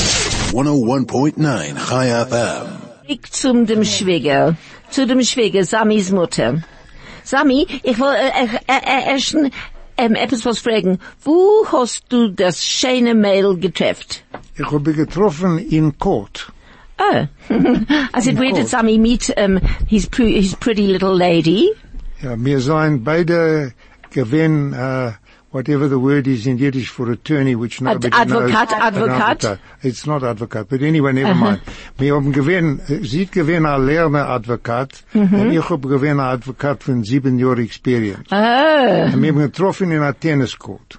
101.9 0.53 1.77
High 1.77 2.27
FM. 2.29 2.67
Ich 3.07 3.31
zum 3.31 3.67
dem 3.67 3.85
Schwieger, 3.85 4.57
zu 4.89 5.07
dem 5.07 5.23
Schwieger, 5.23 5.65
Samis 5.65 6.11
Mutter. 6.11 6.63
Sami, 7.25 7.67
ich 7.83 7.99
will, 7.99 8.15
äh, 8.15 8.45
äh, 8.45 8.81
äh, 8.87 9.13
erst, 9.13 9.37
ähm, 9.99 10.15
etwas 10.15 10.47
was 10.47 10.61
fragen. 10.61 10.99
Wo 11.23 11.67
hast 11.71 12.05
du 12.09 12.29
das 12.29 12.65
schöne 12.65 13.15
Mädel 13.15 13.59
getrefft? 13.59 14.23
Ich 14.57 14.71
habe 14.71 14.95
getroffen 14.95 15.59
in 15.59 15.99
Court. 15.99 16.51
Oh. 16.99 17.27
I 17.51 18.21
said, 18.21 18.39
where 18.39 18.53
did 18.53 18.69
Sammy 18.69 18.97
meet 18.97 19.31
um, 19.37 19.61
his, 19.89 20.07
pre- 20.07 20.41
his 20.41 20.55
pretty 20.55 20.87
little 20.87 21.15
lady? 21.15 21.71
Ja, 22.23 22.35
wir 22.39 22.61
seien 22.61 23.05
beide 23.05 23.73
gewinn, 24.11 24.73
uh, 24.73 25.13
whatever 25.51 25.89
the 25.89 25.99
word 25.99 26.27
is 26.27 26.47
in 26.47 26.59
Yiddish 26.59 26.91
for 26.91 27.11
attorney, 27.11 27.55
which 27.55 27.81
nobody 27.81 28.09
knows. 28.09 28.53
advocate, 28.53 28.73
An 28.73 28.83
advocate. 28.83 29.59
It's 29.83 30.07
not 30.07 30.23
advocate, 30.23 30.69
but 30.69 30.83
anyway, 30.83 31.13
never 31.13 31.31
uh-huh. 31.31 31.45
mind. 31.45 31.61
Wir 31.99 32.15
haben 32.15 32.33
gewinn, 32.33 32.81
sie 33.05 33.27
gewinn 33.27 33.67
ein 33.67 33.87
lerner 33.87 34.29
Advokat, 34.29 35.05
und 35.13 35.31
mm-hmm. 35.31 35.51
ich 35.51 35.69
hab 35.69 35.83
gewinn 35.83 36.21
ein 36.21 36.39
Advokat 36.39 36.83
von 36.83 37.05
sieben 37.05 37.39
Jahren 37.39 37.65
Experience. 37.65 38.31
Ah. 38.31 39.09
Oh. 39.11 39.15
Und 39.15 39.23
wir 39.23 39.33
haben 39.33 39.39
getroffen 39.39 39.91
in 39.91 40.03
einem 40.03 40.19
Tenniscourt. 40.19 40.99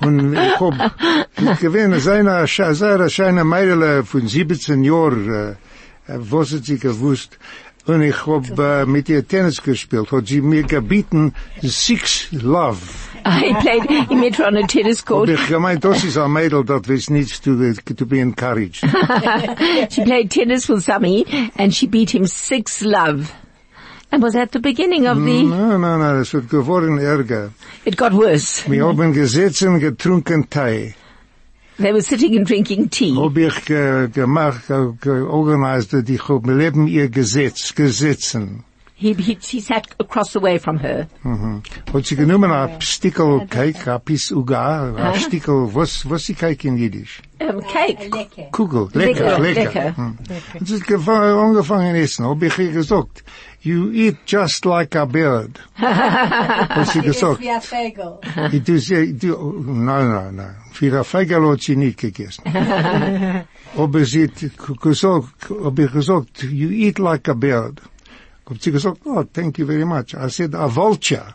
Und 0.00 0.32
ich 0.34 0.60
hab, 0.60 0.92
ich 1.36 1.60
gewinn, 1.60 2.00
seine, 2.00 2.46
seine 2.46 3.10
scheine 3.10 3.44
Mädel 3.44 4.04
von 4.04 4.26
17 4.26 4.82
Jahren, 4.82 5.28
äh, 5.28 5.54
was 6.06 6.52
hat 6.52 6.64
sie 6.64 6.78
gewusst? 6.78 7.38
Und 7.88 8.02
ich 8.02 8.26
hab 8.26 8.58
äh, 8.58 8.84
mit 8.86 9.08
ihr 9.08 9.26
Tennis 9.26 9.62
gespielt, 9.62 10.12
hat 10.12 10.26
sie 10.28 10.40
mir 10.42 10.62
gebeten, 10.62 11.32
Six 11.62 12.28
Love. 12.32 12.78
he 13.40 13.52
played, 13.54 14.08
he 14.08 14.14
met 14.14 14.36
her 14.38 14.46
on 14.46 14.56
a 14.56 14.66
tennis 14.66 15.00
Und 15.00 15.06
court. 15.06 15.28
ich 15.30 15.46
gemeint, 15.48 15.82
das 15.84 16.04
ist 16.04 16.16
ein 16.18 16.30
Mädel, 16.32 16.64
that 16.66 16.88
was 16.88 17.08
needs 17.10 17.40
to, 17.40 17.50
to 17.96 18.06
be 18.06 18.20
encouraged. 18.20 18.84
She 19.90 20.02
played 20.04 20.30
tennis 20.30 20.68
with 20.68 20.82
Sammy 20.84 21.24
and 21.56 21.74
she 21.74 21.86
beat 21.86 22.10
him 22.14 22.26
six 22.26 22.82
love. 22.82 23.32
And 24.10 24.22
was 24.22 24.32
that 24.34 24.52
the 24.52 24.60
beginning 24.60 25.06
of 25.06 25.16
the, 25.18 25.42
mm, 25.42 25.48
No, 25.50 25.76
no, 25.78 25.96
no, 25.98 26.20
es 26.20 26.32
wird 26.32 26.48
geworden 26.48 26.98
ärger. 26.98 27.50
it 27.84 27.96
got 27.96 28.12
worse. 28.12 28.62
Wir 28.70 28.86
haben 28.86 29.12
gesessen, 29.12 29.80
getrunken 29.80 30.48
Tee. 30.48 30.94
They 31.78 31.92
were 31.92 32.02
sitting 32.02 32.36
and 32.36 32.46
drinking 32.46 32.88
tea. 32.90 33.14
Hab 33.14 33.36
ich 33.36 33.70
eh, 33.70 34.08
ge, 34.08 34.08
gemacht, 34.08 34.68
eh, 34.70 34.92
ge, 35.00 35.20
georganized, 35.20 35.92
dass 35.92 36.08
ich 36.08 36.28
hab 36.28 36.44
neben 36.46 36.86
ihr 36.88 37.08
gesetzt, 37.08 37.76
gesetzen. 37.76 38.64
He, 39.00 39.12
he, 39.14 39.38
he 39.40 39.60
sat 39.60 39.86
across 40.00 40.32
the 40.32 40.40
way 40.40 40.58
from 40.58 40.78
her. 40.78 41.06
Mhm. 41.22 41.62
Hat 41.92 42.04
sie 42.04 42.16
genommen 42.16 42.50
a 42.50 42.80
stickel 42.80 43.46
cake, 43.48 43.86
a 43.86 44.00
piece 44.00 44.32
uga, 44.32 44.92
a 44.98 45.12
stickel, 45.14 45.72
was, 45.72 46.04
was 46.04 46.24
sie 46.24 46.34
cake 46.34 46.64
in 46.64 46.76
Jiddisch? 46.78 47.20
Um, 47.40 47.60
cake. 47.62 48.10
Kugel, 48.50 48.90
Lecker, 48.92 49.38
lecker, 49.38 49.40
lecker. 49.40 49.84
lecker. 49.84 49.94
Und 49.98 50.60
mhm. 50.60 50.66
sie 50.66 50.74
hat 50.80 50.82
gefa- 50.88 51.40
angefangen 51.40 51.94
essen, 51.94 52.26
hab 52.26 52.42
ich 52.42 52.58
ihr 52.58 52.72
gesagt, 52.72 53.22
you 53.62 53.92
eat 53.92 54.16
just 54.26 54.64
like 54.64 54.96
a 54.96 55.04
bird. 55.04 55.60
Hat 55.76 56.88
sie 56.88 57.00
gesagt, 57.00 57.40
Wie 57.40 57.50
ein 57.50 57.60
Vogel. 57.62 58.18
ich 58.50 58.64
tu 58.64 58.78
sie, 58.78 59.16
du, 59.16 59.62
nein, 59.64 60.08
nein, 60.10 60.34
nein, 60.34 60.56
für 60.78 60.96
a 61.00 61.02
Feigel 61.02 61.44
hat 61.50 61.60
sie 61.62 61.74
nicht 61.76 61.98
gegessen. 61.98 62.44
Aber 63.76 64.04
sie 64.04 64.28
hat 64.28 64.80
gesagt, 64.80 65.34
ich 65.76 65.92
gesagt, 65.92 66.42
you 66.44 66.70
eat 66.70 66.98
like 67.00 67.28
a 67.28 67.34
bird. 67.34 67.80
Sie 68.60 68.70
gesagt, 68.72 69.00
oh, 69.04 69.24
thank 69.32 69.58
you 69.58 69.66
very 69.66 69.84
much. 69.84 70.14
I 70.14 70.28
said, 70.30 70.54
a 70.54 70.68
vulture. 70.74 71.34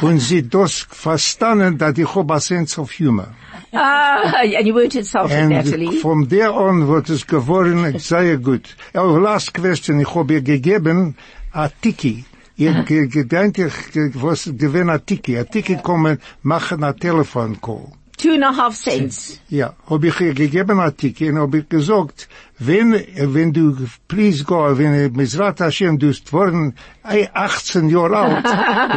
Und 0.00 0.18
sie 0.20 0.48
das 0.48 0.86
verstanden, 0.90 1.78
dass 1.78 1.96
ich 1.98 2.14
hab 2.14 2.30
a 2.30 2.40
sense 2.40 2.80
of 2.80 2.90
humor. 2.98 3.28
Ah, 3.72 4.40
and 4.42 4.66
you 4.66 4.74
weren't 4.74 4.96
insulted, 4.96 5.36
And 5.36 5.50
Natalie. 5.50 5.92
from 6.00 6.28
there 6.28 6.52
on 6.52 6.88
wird 6.88 7.08
es 7.10 7.24
geworden 7.26 7.98
sehr 7.98 8.38
gut. 8.38 8.74
Our 8.96 9.20
last 9.20 9.54
question, 9.54 10.00
ich 10.00 10.12
habe 10.14 10.32
ihr 10.34 10.42
gegeben 10.42 11.14
a 11.52 11.68
Tiki. 11.68 12.24
Ich, 12.60 12.84
ge- 12.84 14.10
was 14.14 14.44
gewinn 14.58 14.90
a 14.90 14.98
Tiki. 14.98 15.38
A 15.38 15.44
Tiki 15.44 15.76
kommen, 15.82 16.18
machen 16.42 16.84
a 16.84 16.92
Telephone-Call. 16.92 17.92
Two 18.18 18.32
and 18.34 18.44
a 18.44 18.52
half 18.54 18.74
cents. 18.76 19.40
Ja, 19.48 19.72
habe 19.88 20.08
ich 20.08 20.20
ihr 20.20 20.34
gegeben 20.34 20.78
a 20.78 20.90
Tiki 20.90 21.30
und 21.30 21.38
habe 21.38 21.58
ich 21.60 21.68
gesagt, 21.70 22.28
wenn, 22.58 22.92
wenn 23.16 23.50
du, 23.54 23.74
please 24.08 24.44
go, 24.44 24.76
wenn 24.76 25.10
Mizrat 25.12 25.58
Hashem, 25.60 25.98
du 25.98 26.08
bist 26.08 26.30
worden, 26.34 26.74
ey, 27.02 27.26
18 27.32 27.88
Jahre 27.88 28.16
alt, 28.18 28.44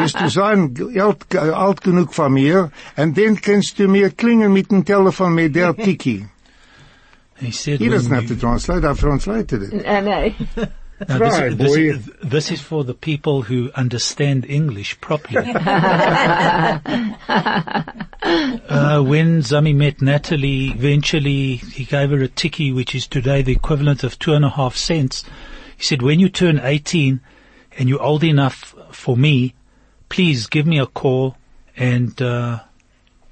wirst 0.01 0.19
du 0.19 0.27
sein, 0.29 0.75
alt, 0.99 1.33
alt 1.37 1.81
genug 1.81 2.13
von 2.13 2.33
mir, 2.33 2.69
und 2.97 3.17
dann 3.17 3.39
kannst 3.39 3.79
du 3.79 3.87
mir 3.87 4.09
klingen 4.09 4.51
mit 4.51 4.71
dem 4.71 4.83
Telefon 4.83 5.35
mit 5.35 5.55
der 5.55 5.73
Tiki. 5.73 6.25
He 7.35 7.51
said, 7.51 7.79
He 7.79 7.87
doesn't 7.89 8.13
have 8.13 8.27
to 8.27 8.35
translate, 8.35 8.83
I've 8.83 8.99
translated 8.99 9.63
it. 9.63 9.85
Uh, 9.85 10.01
no. 10.01 10.33
No, 11.09 11.17
Try, 11.17 11.49
this, 11.49 11.75
boy. 11.75 11.93
this, 11.93 12.09
this 12.21 12.51
is 12.51 12.61
for 12.61 12.83
the 12.83 12.93
people 12.93 13.41
who 13.41 13.71
understand 13.75 14.45
English 14.45 14.99
properly. 15.01 15.51
uh, 15.53 16.79
when 19.01 19.39
Zami 19.39 19.75
met 19.75 20.01
Natalie, 20.01 20.71
eventually 20.71 21.55
he 21.55 21.85
gave 21.85 22.11
her 22.11 22.21
a 22.21 22.27
tiki, 22.27 22.71
which 22.71 22.95
is 22.95 23.07
today 23.07 23.41
the 23.41 23.51
equivalent 23.51 24.03
of 24.03 24.19
two 24.19 24.33
and 24.33 24.45
a 24.45 24.49
half 24.49 24.75
cents. 24.75 25.23
He 25.77 25.83
said, 25.83 26.01
when 26.01 26.19
you 26.19 26.29
turn 26.29 26.59
18 26.59 27.19
and 27.77 27.89
you're 27.89 28.01
old 28.01 28.23
enough 28.23 28.75
for 28.91 29.17
me, 29.17 29.55
please 30.09 30.47
give 30.47 30.67
me 30.67 30.79
a 30.79 30.85
call 30.85 31.35
and 31.75 32.21
uh, 32.21 32.59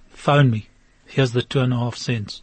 phone 0.09 0.49
me. 0.51 0.67
Here's 1.05 1.31
the 1.31 1.41
two 1.41 1.59
and 1.59 1.73
a 1.73 1.77
half 1.77 1.95
cents. 1.95 2.41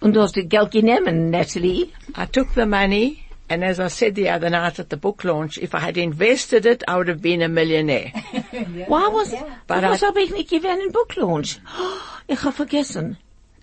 Und 0.00 0.12
du 0.12 0.20
hast 0.20 0.36
das 0.36 0.44
Geld 0.48 0.70
genommen, 0.72 1.30
Natalie. 1.30 1.92
I 2.14 2.26
took 2.26 2.54
the 2.54 2.66
money, 2.66 3.25
and 3.48 3.64
as 3.64 3.78
I 3.80 3.88
said 3.88 4.14
the 4.14 4.28
other 4.30 4.50
night 4.50 4.78
at 4.78 4.90
the 4.90 4.96
book 4.96 5.24
launch, 5.24 5.58
if 5.58 5.74
I 5.74 5.80
had 5.80 5.96
invested 5.96 6.66
it, 6.66 6.82
I 6.88 6.96
would 6.96 7.08
have 7.08 7.22
been 7.22 7.42
a 7.42 7.48
millionaire. 7.48 8.10
Why 8.86 9.08
was, 9.08 9.34
But 9.66 9.82
was 9.84 10.02
I- 10.02 10.06
habe 10.06 10.20
ich 10.20 10.30
nicht 10.32 10.50
gewählt 10.50 10.82
in 10.82 10.92
Book 10.92 11.16
Launch? 11.16 11.58
Ich 12.28 12.42
habe 12.42 12.52
vergessen. 12.56 13.18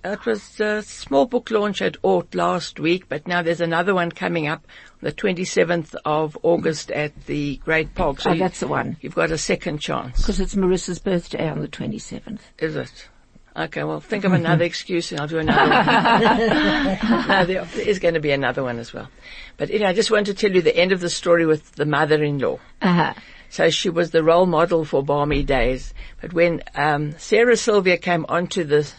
It 0.06 0.26
was 0.26 0.60
a 0.60 0.82
small 0.84 1.26
book 1.28 1.50
launch 1.52 1.82
at 1.82 1.96
Ort 2.02 2.36
last 2.36 2.78
week, 2.80 3.08
but 3.08 3.26
now 3.28 3.42
there's 3.42 3.62
another 3.62 3.94
one 3.96 4.12
coming 4.12 4.48
up 4.48 4.66
on 5.02 5.10
the 5.10 5.12
27th 5.14 5.96
of 6.06 6.38
August 6.44 6.92
at 6.92 7.26
the 7.26 7.58
Great 7.64 7.94
Park. 7.96 8.20
So 8.22 8.30
Oh, 8.30 8.34
you- 8.34 8.40
that's 8.40 8.60
the 8.60 8.68
one. 8.68 8.98
You've 9.02 9.16
got 9.16 9.32
a 9.32 9.38
second 9.38 9.80
chance, 9.80 10.18
Because 10.22 10.40
it's 10.42 10.56
Marissa's 10.56 11.00
birthday 11.00 11.48
on 11.50 11.60
the 11.62 11.68
27th. 11.70 12.40
is 12.60 12.76
it? 12.76 13.08
Okay, 13.56 13.84
well, 13.84 14.00
think 14.00 14.24
of 14.24 14.34
another 14.34 14.66
excuse 14.66 15.12
and 15.12 15.22
I'll 15.22 15.28
do 15.28 15.38
another 15.38 15.70
one. 15.70 17.28
no, 17.28 17.46
there, 17.46 17.68
is 17.78 18.00
going 18.00 18.16
to 18.16 18.20
be 18.20 18.32
another 18.32 18.64
one 18.64 18.80
as 18.80 18.92
well. 18.92 19.10
But 19.58 19.70
anyway, 19.70 19.90
I 19.90 19.94
just 19.94 20.10
want 20.10 20.26
to 20.26 20.34
tell 20.34 20.52
you 20.52 20.64
the 20.64 20.76
end 20.76 20.92
of 20.92 21.02
the 21.02 21.10
story 21.10 21.46
with 21.46 21.74
the 21.74 21.86
mother-in-law. 21.86 22.58
Uh-huh. 22.82 23.14
So 23.50 23.70
she 23.70 23.92
was 23.92 24.10
the 24.10 24.24
role 24.24 24.48
model 24.48 24.86
for 24.86 25.04
Barmy 25.04 25.44
Days. 25.44 25.94
But 26.20 26.34
when 26.34 26.64
um, 26.74 27.16
Sarah 27.20 27.56
Sylvia 27.56 27.98
came 27.98 28.26
onto 28.28 28.64
the 28.64 28.92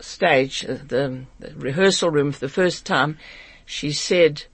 stage, 0.00 0.64
uh, 0.64 0.78
the, 0.84 1.24
the 1.38 1.54
rehearsal 1.54 2.10
room 2.10 2.32
for 2.32 2.40
the 2.40 2.48
first 2.48 2.84
time, 2.84 3.18
she 3.64 3.92
said, 3.92 4.44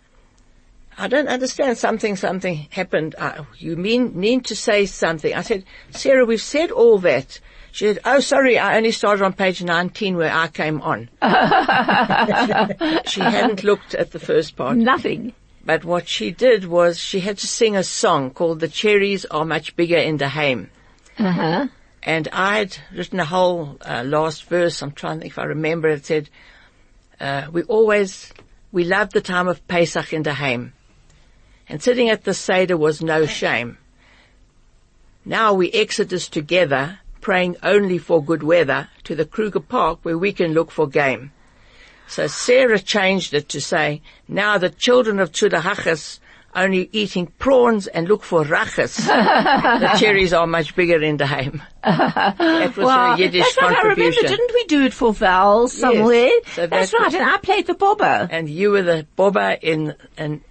I 0.98 1.08
don't 1.08 1.28
understand 1.28 1.78
something, 1.78 2.16
something 2.16 2.68
happened. 2.68 3.14
Uh, 3.16 3.44
you 3.56 3.76
mean, 3.76 4.20
need 4.20 4.44
to 4.46 4.56
say 4.56 4.84
something. 4.84 5.34
I 5.34 5.40
said, 5.40 5.64
Sarah, 5.92 6.26
we've 6.26 6.42
said 6.42 6.70
all 6.70 6.98
that. 6.98 7.40
She 7.72 7.86
said, 7.86 7.98
oh, 8.04 8.20
sorry, 8.20 8.58
I 8.58 8.76
only 8.76 8.90
started 8.90 9.24
on 9.24 9.32
page 9.32 9.62
19 9.62 10.16
where 10.16 10.32
I 10.32 10.48
came 10.48 10.80
on. 10.80 11.08
she 13.06 13.20
hadn't 13.20 13.62
looked 13.62 13.94
at 13.94 14.10
the 14.10 14.18
first 14.18 14.56
part. 14.56 14.76
Nothing. 14.76 15.32
But 15.64 15.84
what 15.84 16.08
she 16.08 16.30
did 16.30 16.64
was 16.64 16.98
she 16.98 17.20
had 17.20 17.38
to 17.38 17.46
sing 17.46 17.76
a 17.76 17.84
song 17.84 18.30
called 18.30 18.60
The 18.60 18.68
Cherries 18.68 19.24
Are 19.26 19.44
Much 19.44 19.76
Bigger 19.76 19.98
in 19.98 20.16
the 20.16 20.28
Haim. 20.28 20.70
Uh-huh. 21.18 21.68
And 22.02 22.28
I'd 22.32 22.76
written 22.92 23.20
a 23.20 23.24
whole 23.24 23.76
uh, 23.82 24.02
last 24.04 24.44
verse. 24.44 24.82
I'm 24.82 24.92
trying 24.92 25.18
to 25.18 25.20
think 25.22 25.32
if 25.34 25.38
I 25.38 25.44
remember. 25.44 25.88
It 25.88 26.06
said, 26.06 26.30
uh, 27.20 27.48
we 27.52 27.62
always, 27.64 28.32
we 28.72 28.84
love 28.84 29.10
the 29.10 29.20
time 29.20 29.48
of 29.48 29.66
Pesach 29.68 30.12
in 30.12 30.22
the 30.22 30.32
Haim. 30.32 30.72
And 31.68 31.82
sitting 31.82 32.08
at 32.08 32.24
the 32.24 32.34
Seder 32.34 32.76
was 32.76 33.02
no 33.02 33.26
shame. 33.26 33.78
Now 35.24 35.52
we 35.52 35.70
exodus 35.70 36.28
together, 36.28 36.98
praying 37.20 37.56
only 37.62 37.98
for 37.98 38.22
good 38.22 38.42
weather, 38.42 38.88
to 39.04 39.14
the 39.14 39.24
Kruger 39.24 39.60
Park 39.60 40.00
where 40.02 40.18
we 40.18 40.32
can 40.32 40.52
look 40.52 40.70
for 40.70 40.86
game. 40.86 41.32
So 42.06 42.26
Sarah 42.26 42.78
changed 42.78 43.34
it 43.34 43.48
to 43.50 43.60
say, 43.60 44.02
now 44.26 44.58
the 44.58 44.70
children 44.70 45.20
of 45.20 45.30
Tzudahachas 45.30 46.18
only 46.54 46.88
eating 46.92 47.28
prawns 47.38 47.86
and 47.86 48.08
look 48.08 48.24
for 48.24 48.44
rachas. 48.44 48.96
the 49.06 49.98
cherries 49.98 50.32
are 50.32 50.46
much 50.46 50.74
bigger 50.74 51.00
in 51.00 51.16
the 51.16 51.26
Haim. 51.26 51.62
That 51.84 52.76
was 52.76 52.90
her 52.90 53.16
Yiddish 53.16 53.44
that's 53.44 53.62
right. 53.62 53.76
I 53.76 53.82
remember. 53.82 54.20
Didn't 54.20 54.52
we 54.52 54.64
do 54.64 54.84
it 54.84 54.92
for 54.92 55.12
Val 55.12 55.68
somewhere? 55.68 56.30
So 56.54 56.66
that's 56.66 56.90
that 56.90 56.98
right. 56.98 57.14
And 57.14 57.30
I 57.30 57.36
played 57.38 57.66
the 57.66 57.74
bobber. 57.74 58.28
And 58.30 58.48
you 58.48 58.72
were 58.72 58.82
the 58.82 59.06
boba 59.16 59.58
in 59.62 59.94
an 60.16 60.42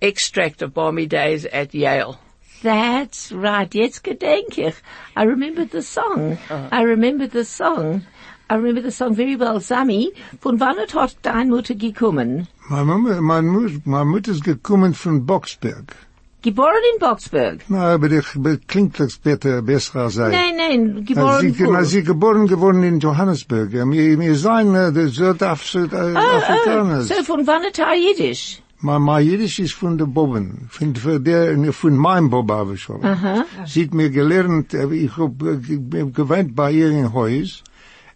extract 0.00 0.62
of 0.62 0.72
Balmy 0.72 1.06
Days 1.06 1.44
at 1.44 1.74
Yale. 1.74 2.18
That's 2.62 3.32
right. 3.32 3.72
Jetzt 3.74 4.02
gedenk 4.04 4.58
ich. 4.58 4.74
I 5.16 5.22
remember 5.24 5.64
the 5.70 5.82
song. 5.82 6.38
Uh-huh. 6.50 6.68
I 6.72 6.82
remember 6.82 7.28
the 7.28 7.44
song. 7.44 8.02
I 8.50 8.54
remember 8.54 8.82
the 8.82 8.90
song 8.90 9.14
very 9.14 9.36
well. 9.38 9.60
Sami, 9.60 10.12
von 10.40 10.58
wann 10.58 10.76
hat 10.78 11.16
deine 11.22 11.50
Mutter 11.50 11.74
gekommen? 11.74 12.46
My 12.70 12.82
Mama, 12.82 13.20
my, 13.20 13.42
Mutter, 13.42 13.80
meine 13.84 14.06
Mutter 14.06 14.32
ist 14.32 14.42
gekommen 14.44 14.94
von 14.94 15.26
Boksburg. 15.26 15.94
Geboren 16.40 16.82
in 16.94 16.98
Boksburg. 17.00 17.60
Na, 17.68 17.94
aber 17.94 18.10
ich 18.12 18.26
be- 18.36 18.58
klingt 18.66 18.98
das 19.00 19.18
besser, 19.18 19.60
besser 19.60 20.00
als 20.00 20.14
sei. 20.14 20.30
Nein, 20.30 20.56
nein, 20.56 20.92
Na, 20.94 21.00
geboren 21.02 21.40
sie, 21.54 21.62
na, 21.64 21.80
wo? 21.80 21.84
sie 21.84 22.02
geboren 22.04 22.46
geworden 22.46 22.82
in 22.84 23.00
Johannesburg. 23.00 23.72
Ja, 23.72 23.84
Wir, 23.90 24.18
wir 24.18 24.34
seien 24.36 24.74
äh, 24.74 24.92
der 24.92 25.08
Südaf 25.08 25.62
Oh, 25.62 25.66
Südafrikaner. 25.78 26.98
oh, 27.00 27.02
so 27.02 27.22
von 27.24 27.46
wann 27.46 27.62
hat 27.64 27.78
er 27.78 27.94
Jiddisch? 27.94 28.62
Mein, 28.80 29.02
mein 29.02 29.26
Jiddisch 29.26 29.58
ist 29.58 29.74
von 29.74 29.98
der 29.98 30.06
Bobben, 30.06 30.68
von, 30.70 30.94
von 30.94 31.24
der, 31.24 31.72
von 31.72 31.96
meinem 31.96 32.30
Bob 32.30 32.50
habe 32.50 32.74
ich 32.74 32.82
schon. 32.82 33.04
Aha. 33.04 33.44
Sie 33.66 33.84
hat 33.84 33.92
mir 33.94 34.10
gelernt, 34.10 34.72
äh, 34.72 34.86
ich 34.94 35.16
hab 35.16 35.42
äh, 35.42 35.56
ge- 35.56 36.10
gewohnt 36.12 36.54
bei 36.54 36.70
ihr 36.70 36.90
in 36.90 37.12
Haus, 37.12 37.64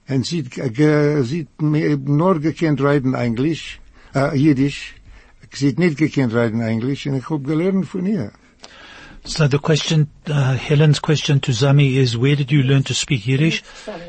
und 0.09 0.25
sie, 0.25 0.45
hat, 0.45 0.59
äh, 0.59 0.71
ge- 0.71 1.23
sie 1.25 1.41
hat 1.43 1.63
mir 1.63 1.97
nur 1.97 2.39
gekannt 2.39 2.81
reden 2.81 3.15
Englisch, 3.15 3.81
äh, 4.15 4.37
Jiddisch. 4.37 4.95
Sie 5.53 5.69
hat 5.71 5.79
nicht 5.81 5.99
gekannt 5.99 6.33
reden 6.33 6.61
Englisch, 6.61 7.07
und 7.07 7.17
ich 7.17 7.29
hab 7.29 7.45
gelernt 7.45 7.87
von 7.87 8.07
ihr. 8.07 8.31
So 9.25 9.47
the 9.49 9.59
question, 9.59 10.09
uh, 10.29 10.55
Helen's 10.55 11.01
question 11.01 11.41
to 11.43 11.53
Zami 11.53 11.97
is, 11.97 12.17
where 12.17 12.35
did 12.37 12.51
you 12.53 12.63
learn 12.63 12.83
to 12.85 12.95
speak 12.95 13.25
Yiddish? 13.27 13.63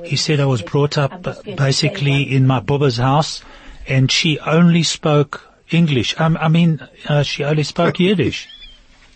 He 0.03 0.15
said, 0.17 0.39
I 0.39 0.45
was 0.45 0.61
brought 0.63 0.97
up 0.97 1.25
uh, 1.27 1.33
basically 1.55 2.23
in 2.35 2.47
my 2.47 2.59
Bubba's 2.61 2.97
house 2.97 3.43
and 3.87 4.11
she 4.11 4.39
only 4.39 4.81
spoke 4.81 5.41
English. 5.73 6.19
Um, 6.19 6.37
I 6.37 6.47
mean, 6.47 6.79
uh, 7.07 7.23
she 7.23 7.43
only 7.43 7.63
spoke 7.63 7.99
Yiddish. 7.99 8.47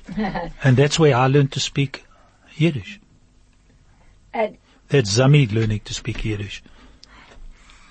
and 0.17 0.77
that's 0.77 0.97
where 0.99 1.15
I 1.15 1.27
learned 1.27 1.51
to 1.53 1.59
speak 1.59 2.05
Yiddish. 2.55 2.99
And- 4.33 4.57
That's 4.89 5.17
Zami 5.17 5.51
learning 5.51 5.81
to 5.85 5.93
speak 5.93 6.23
Yiddish. 6.23 6.63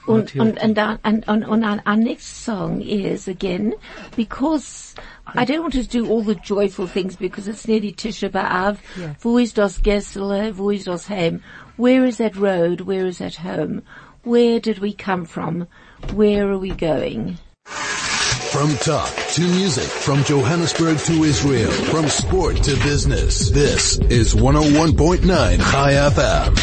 Und, 0.09 0.31
What 0.31 0.37
und, 0.37 0.59
and, 0.59 0.79
our, 0.79 0.99
and, 1.03 1.25
and, 1.27 1.43
and 1.45 1.65
our, 1.65 1.83
our 1.85 1.97
next 1.97 2.27
song 2.27 2.81
is 2.81 3.27
again, 3.27 3.75
because 4.15 4.95
I 5.27 5.45
don't 5.45 5.63
want 5.63 5.75
to 5.75 5.83
do 5.83 6.09
all 6.09 6.23
the 6.23 6.37
joyful 6.37 6.87
things 6.87 7.17
because 7.17 7.49
it's 7.49 7.67
nearly 7.67 7.93
Tisha 7.93 8.31
B'Av. 8.31 8.79
Wo 9.25 9.39
ist 9.39 9.57
das 9.57 9.81
Gessele? 9.81 10.57
Wo 10.57 10.71
ist 10.71 10.87
das 10.87 11.09
Heim? 11.09 11.43
Where 11.77 12.05
is 12.05 12.19
that 12.19 12.37
road? 12.37 12.83
Where 12.83 13.07
is 13.07 13.19
that 13.19 13.35
home? 13.35 13.83
Where 14.23 14.61
did 14.61 14.79
we 14.79 14.93
come 14.93 15.25
from? 15.25 15.67
Where 16.13 16.51
are 16.53 16.59
we 16.59 16.71
going? 16.71 17.39
From 18.53 18.71
talk 18.77 19.13
to 19.33 19.41
music, 19.43 19.85
from 19.85 20.23
Johannesburg 20.25 20.99
to 20.99 21.25
Israel, 21.25 21.71
from 21.71 22.09
sport 22.09 22.57
to 22.65 22.75
business. 22.77 23.51
This 23.51 23.99
is 23.99 24.35
101.9 24.35 25.27
Chai 25.71 25.93
FM. 25.93 26.57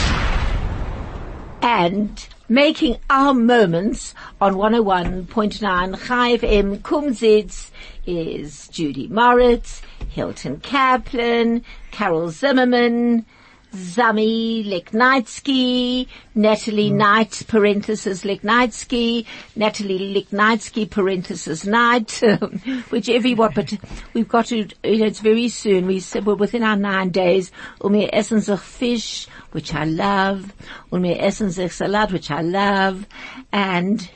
and 1.61 2.27
making 2.49 2.97
our 3.09 3.33
moments 3.33 4.13
on 4.41 4.53
101.9 4.55 6.07
Chai 6.07 6.37
FM 6.37 6.79
Kumzits 6.79 7.69
is 8.05 8.67
Judy 8.69 9.07
Moritz, 9.07 9.81
Hilton 10.09 10.59
Kaplan, 10.61 11.63
Carol 11.91 12.29
Zimmerman, 12.29 13.25
Zami 13.73 14.63
Leknitsky, 14.65 16.07
Natalie 16.35 16.89
hmm. 16.89 16.97
Knight, 16.97 17.43
parenthesis 17.47 18.23
Leknitsky, 18.23 19.25
Natalie 19.55 20.13
Leknitsky, 20.13 20.87
parenthesis 20.89 21.65
Knight, 21.65 22.11
whichever 22.91 23.27
you 23.27 23.35
want, 23.35 23.55
but 23.55 23.73
we've 24.13 24.27
got 24.27 24.45
to, 24.47 24.67
you 24.83 24.97
know, 24.97 25.05
it's 25.05 25.21
very 25.21 25.47
soon. 25.47 25.87
We 25.87 25.99
said 25.99 26.25
we're 26.25 26.35
within 26.35 26.63
our 26.63 26.75
nine 26.75 27.09
days. 27.09 27.51
Und 27.81 27.93
wir 27.93 28.13
essen 28.13 28.41
sich 28.41 28.59
Fish, 28.59 29.27
which 29.51 29.73
I 29.73 29.85
love. 29.85 30.53
Und 30.91 31.01
wir 31.01 31.19
essen 31.19 31.49
sich 31.49 31.73
Salat, 31.73 32.11
which 32.11 32.29
I 32.29 32.41
love. 32.41 33.07
And, 33.51 34.07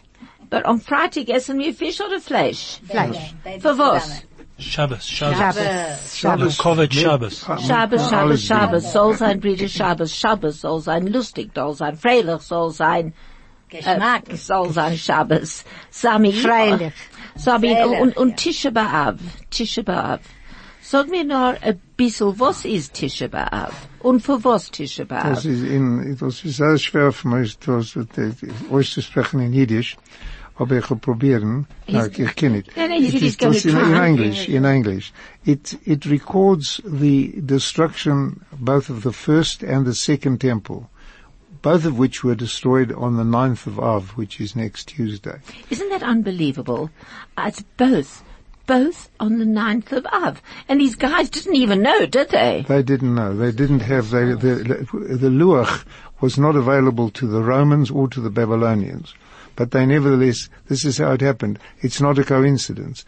but 0.51 0.65
on 0.65 0.79
Freitag 0.79 1.29
essen 1.29 1.57
wir 1.57 1.73
Fisch 1.73 1.99
oder 1.99 2.19
Fleisch? 2.19 2.79
Fleisch. 2.87 3.33
Für 3.59 3.77
was? 3.77 4.26
Shabbos, 4.59 5.05
Shabbos. 5.05 5.37
Shabbos. 5.37 6.15
Shabbos. 6.15 6.57
Covered 6.57 6.93
Shabbos. 6.93 7.43
Shabbos, 7.43 8.09
Shabbos, 8.09 8.41
Shabbos, 8.43 8.91
soll 8.91 9.13
sein 9.13 9.39
Brüder 9.39 9.67
Shabbos, 9.67 10.15
Shabbos 10.15 10.61
soll 10.61 10.81
sein 10.81 11.05
lustig, 11.07 11.51
soll 11.53 11.75
sein 11.75 11.95
freilich, 11.95 12.41
soll 12.41 12.71
sein, 12.71 13.13
Geschmack. 13.69 14.29
äh, 14.29 14.35
soll 14.35 14.71
sein 14.71 14.97
Shabbos. 14.97 15.63
Sami. 15.91 16.31
Freilich. 16.33 16.93
Sami, 17.35 17.75
und, 18.01 18.17
und 18.17 18.35
Tisha 18.37 18.69
B'Av, 18.71 19.19
Tisha 19.51 19.83
B'Av. 19.83 20.19
Sag 20.81 21.09
mir 21.09 21.23
nur 21.23 21.55
ein 21.61 21.79
bisschen, 21.95 22.39
was 22.39 22.65
ist 22.65 22.95
Tisha 22.95 23.27
B'Av? 23.27 23.71
Und 23.99 24.21
für 24.21 24.43
was 24.43 24.71
Tisha 24.71 25.03
Das 25.05 25.23
B'Av? 25.23 25.45
ist 25.45 25.63
in, 25.63 26.17
das 26.19 26.43
ist 26.43 26.57
sehr 26.57 26.77
schwer 26.79 27.11
für 27.11 27.27
mich, 27.27 27.59
das, 27.59 27.93
das, 28.15 28.33
euch 28.71 28.91
zu 28.91 29.01
sprechen 29.03 29.39
in 29.39 29.53
Jiddisch. 29.53 29.97
Aber 30.59 30.77
ich. 30.77 30.89
No, 30.89 32.05
ich, 32.05 32.35
kenne 32.35 32.57
it. 32.57 32.75
No, 32.75 32.87
no, 32.87 32.95
you 32.95 33.07
It 33.07 33.11
said 33.11 33.15
is 33.15 33.21
he's 33.21 33.35
gonna 33.35 33.53
just 33.53 33.65
in, 33.65 33.77
in. 33.77 33.93
English, 34.03 34.49
in 34.49 34.65
English. 34.65 35.13
It, 35.45 35.77
it 35.85 36.05
records 36.05 36.81
the 36.83 37.39
destruction 37.45 38.43
both 38.53 38.89
of 38.89 39.03
the 39.03 39.13
first 39.13 39.61
and 39.61 39.85
the 39.85 39.93
second 39.93 40.41
temple, 40.41 40.89
both 41.61 41.85
of 41.85 41.99
which 41.99 42.23
were 42.23 42.33
destroyed 42.35 42.91
on 42.91 43.17
the 43.17 43.23
9th 43.23 43.67
of 43.67 43.79
Av, 43.79 44.11
which 44.11 44.41
is 44.41 44.55
next 44.55 44.85
Tuesday. 44.89 45.39
Isn't 45.69 45.89
that 45.89 46.01
unbelievable? 46.01 46.89
Uh, 47.37 47.45
it's 47.47 47.61
both, 47.77 48.23
both 48.65 49.11
on 49.19 49.37
the 49.37 49.45
9th 49.45 49.91
of 49.91 50.07
Av. 50.07 50.41
And 50.67 50.81
these 50.81 50.95
guys 50.95 51.29
didn't 51.29 51.55
even 51.55 51.83
know, 51.83 52.07
did 52.07 52.29
they? 52.29 52.65
They 52.67 52.81
didn't 52.81 53.13
know. 53.13 53.35
They 53.35 53.51
didn't 53.51 53.81
have, 53.81 54.09
they, 54.09 54.25
the, 54.25 54.87
the 54.91 55.29
Luach 55.29 55.85
was 56.19 56.39
not 56.39 56.55
available 56.55 57.11
to 57.11 57.27
the 57.27 57.43
Romans 57.43 57.91
or 57.91 58.07
to 58.07 58.19
the 58.19 58.31
Babylonians. 58.31 59.13
But 59.57 59.71
they 59.71 59.85
nevertheless, 59.85 60.49
this 60.67 60.85
is 60.85 60.99
how 60.99 61.11
it 61.13 61.21
happened. 61.21 61.59
It's 61.81 61.99
not 61.99 62.19
a 62.19 62.23
coincidence. 62.23 63.03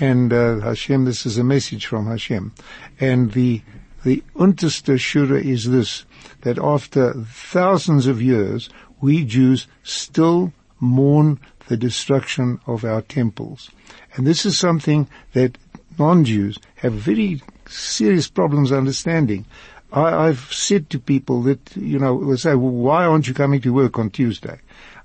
And, 0.00 0.32
uh, 0.32 0.58
Hashem, 0.58 1.06
this 1.06 1.24
is 1.24 1.38
a 1.38 1.44
message 1.44 1.86
from 1.86 2.06
Hashem. 2.06 2.52
And 3.00 3.32
the, 3.32 3.62
the 4.04 4.22
unterste 4.34 4.96
Shura 4.96 5.42
is 5.42 5.70
this, 5.70 6.04
that 6.42 6.58
after 6.58 7.14
thousands 7.14 8.08
of 8.08 8.20
years, 8.20 8.68
we 9.00 9.24
Jews 9.24 9.68
still 9.84 10.52
mourn 10.80 11.38
the 11.68 11.76
destruction 11.76 12.58
of 12.66 12.84
our 12.84 13.02
temples. 13.02 13.70
And 14.16 14.26
this 14.26 14.44
is 14.44 14.58
something 14.58 15.08
that 15.34 15.56
non-Jews 16.00 16.58
have 16.76 16.94
very 16.94 17.40
serious 17.68 18.28
problems 18.28 18.72
understanding. 18.72 19.46
I, 19.92 20.26
I've 20.26 20.52
said 20.52 20.90
to 20.90 20.98
people 20.98 21.42
that, 21.42 21.76
you 21.76 22.00
know, 22.00 22.28
they 22.28 22.36
say, 22.36 22.56
well, 22.56 22.72
why 22.72 23.04
aren't 23.06 23.28
you 23.28 23.34
coming 23.34 23.60
to 23.60 23.72
work 23.72 24.00
on 24.00 24.10
Tuesday? 24.10 24.58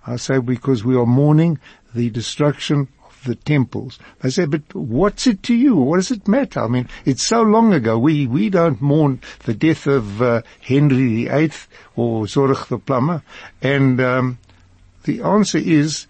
I 0.07 0.15
say, 0.15 0.39
because 0.39 0.83
we 0.83 0.95
are 0.95 1.05
mourning 1.05 1.59
the 1.93 2.09
destruction 2.09 2.87
of 3.05 3.23
the 3.25 3.35
temples. 3.35 3.99
I 4.23 4.29
say, 4.29 4.45
but 4.45 4.73
what's 4.73 5.27
it 5.27 5.43
to 5.43 5.53
you? 5.53 5.75
What 5.75 5.97
does 5.97 6.11
it 6.11 6.27
matter? 6.27 6.61
I 6.61 6.67
mean, 6.67 6.87
it's 7.05 7.27
so 7.27 7.41
long 7.41 7.73
ago. 7.73 7.99
We, 7.99 8.25
we 8.25 8.49
don't 8.49 8.81
mourn 8.81 9.21
the 9.43 9.53
death 9.53 9.85
of 9.85 10.21
uh, 10.21 10.41
Henry 10.61 11.25
VIII 11.25 11.51
or 11.95 12.25
Zorich 12.25 12.67
the 12.67 12.79
plumber. 12.79 13.21
And, 13.61 13.99
um, 14.01 14.39
the 15.03 15.21
answer 15.21 15.57
is, 15.57 16.07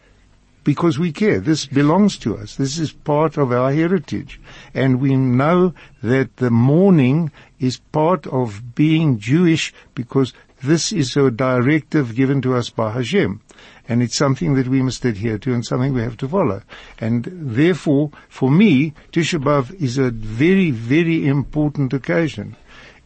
because 0.67 0.99
we 0.99 1.13
care. 1.13 1.39
This 1.39 1.65
belongs 1.65 2.17
to 2.17 2.38
us. 2.38 2.57
This 2.57 2.77
is 2.77 2.91
part 2.91 3.38
of 3.38 3.53
our 3.53 3.71
heritage. 3.71 4.38
And 4.73 4.99
we 4.99 5.15
know 5.15 5.73
that 6.03 6.36
the 6.36 6.51
mourning 6.51 7.31
is 7.57 7.77
part 7.77 8.27
of 8.27 8.75
being 8.75 9.17
Jewish 9.17 9.73
because 9.95 10.33
this 10.63 10.91
is 10.91 11.15
a 11.15 11.29
directive 11.29 12.15
given 12.15 12.41
to 12.41 12.55
us 12.55 12.69
by 12.69 12.91
Hashem. 12.91 13.41
And 13.89 14.03
it's 14.03 14.17
something 14.17 14.55
that 14.55 14.67
we 14.67 14.81
must 14.81 15.05
adhere 15.05 15.37
to 15.39 15.53
and 15.53 15.65
something 15.65 15.93
we 15.93 16.01
have 16.01 16.17
to 16.17 16.27
follow. 16.27 16.61
And 16.99 17.27
therefore, 17.31 18.11
for 18.27 18.51
me, 18.51 18.93
Tisha 19.11 19.41
B'Av 19.41 19.73
is 19.81 19.97
a 19.97 20.11
very, 20.11 20.71
very 20.71 21.25
important 21.25 21.93
occasion. 21.93 22.55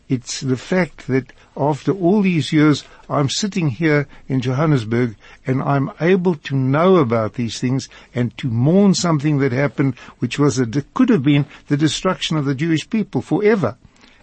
It's 0.09 0.41
the 0.41 0.57
fact 0.57 1.07
that 1.07 1.31
after 1.55 1.93
all 1.93 2.21
these 2.21 2.51
years, 2.51 2.83
I'm 3.09 3.29
sitting 3.29 3.69
here 3.69 4.07
in 4.27 4.41
Johannesburg 4.41 5.15
and 5.47 5.61
I'm 5.61 5.91
able 6.01 6.35
to 6.35 6.55
know 6.55 6.97
about 6.97 7.35
these 7.35 7.59
things 7.59 7.87
and 8.13 8.35
to 8.37 8.49
mourn 8.49 8.93
something 8.93 9.37
that 9.37 9.51
happened 9.51 9.95
which 10.19 10.37
was 10.37 10.59
a, 10.59 10.65
could 10.93 11.09
have 11.09 11.23
been 11.23 11.45
the 11.67 11.77
destruction 11.77 12.35
of 12.35 12.45
the 12.45 12.55
Jewish 12.55 12.89
people 12.89 13.21
forever. 13.21 13.77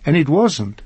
And 0.04 0.16
it 0.16 0.28
wasn't. 0.28 0.82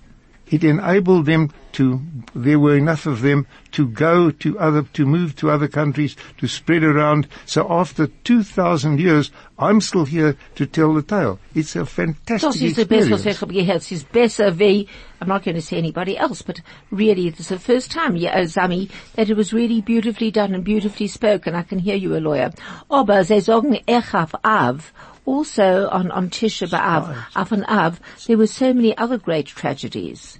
It 0.53 0.65
enabled 0.65 1.25
them 1.25 1.51
to, 1.73 2.03
there 2.35 2.59
were 2.59 2.77
enough 2.77 3.07
of 3.07 3.23
them 3.23 3.47
to 3.71 3.88
go 3.88 4.31
to 4.31 4.59
other, 4.59 4.83
to 4.83 5.07
move 5.07 5.35
to 5.37 5.51
other 5.51 5.67
countries, 5.67 6.15
to 6.37 6.47
spread 6.47 6.85
around. 6.85 7.27
So 7.47 7.67
after 7.71 8.09
2,000 8.25 9.01
years, 9.01 9.31
I'm 9.59 9.81
still 9.81 10.05
here 10.05 10.37
to 10.57 10.67
tell 10.67 10.93
the 10.93 11.03
tale. 11.03 11.41
It's 11.55 11.75
a 11.75 11.87
fantastic 11.87 12.51
Das 12.51 12.61
ist 12.61 12.77
the 12.77 12.85
best 12.85 13.11
was 13.11 13.25
experience. 13.25 13.37
ich 13.37 13.41
habe 13.41 13.55
gehört. 13.55 13.81
Es 13.81 13.93
ist 13.93 14.12
besser 14.12 14.59
wie, 14.59 14.88
I'm 15.23 15.29
not 15.29 15.43
going 15.43 15.55
to 15.55 15.62
say 15.62 15.79
anybody 15.79 16.19
else, 16.19 16.43
but 16.43 16.61
really 16.91 17.29
it's 17.29 17.49
the 17.49 17.59
first 17.59 17.91
time, 17.91 18.15
yeah, 18.15 18.37
oh, 18.37 18.45
Zami, 18.45 18.91
that 19.15 19.31
it 19.31 19.37
was 19.38 19.55
really 19.55 19.81
beautifully 19.81 20.31
done 20.31 20.55
and 20.55 20.65
beautifully 20.65 21.09
spoken. 21.09 21.55
I 21.55 21.62
can 21.62 21.79
hear 21.79 21.97
you, 21.97 22.15
a 22.15 22.21
lawyer. 22.21 22.53
Aber 22.91 23.25
sie 23.25 23.41
sagen 23.41 23.79
Echav 23.88 24.35
Av, 24.45 24.93
also 25.25 25.88
on, 25.88 26.11
on 26.11 26.29
Tisha 26.29 26.69
B'Av, 26.69 27.17
Av 27.35 27.53
and 27.53 27.65
Av, 27.65 27.99
there 28.27 28.37
were 28.37 28.47
so 28.47 28.75
many 28.75 28.95
other 28.99 29.17
great 29.17 29.47
tragedies. 29.47 30.38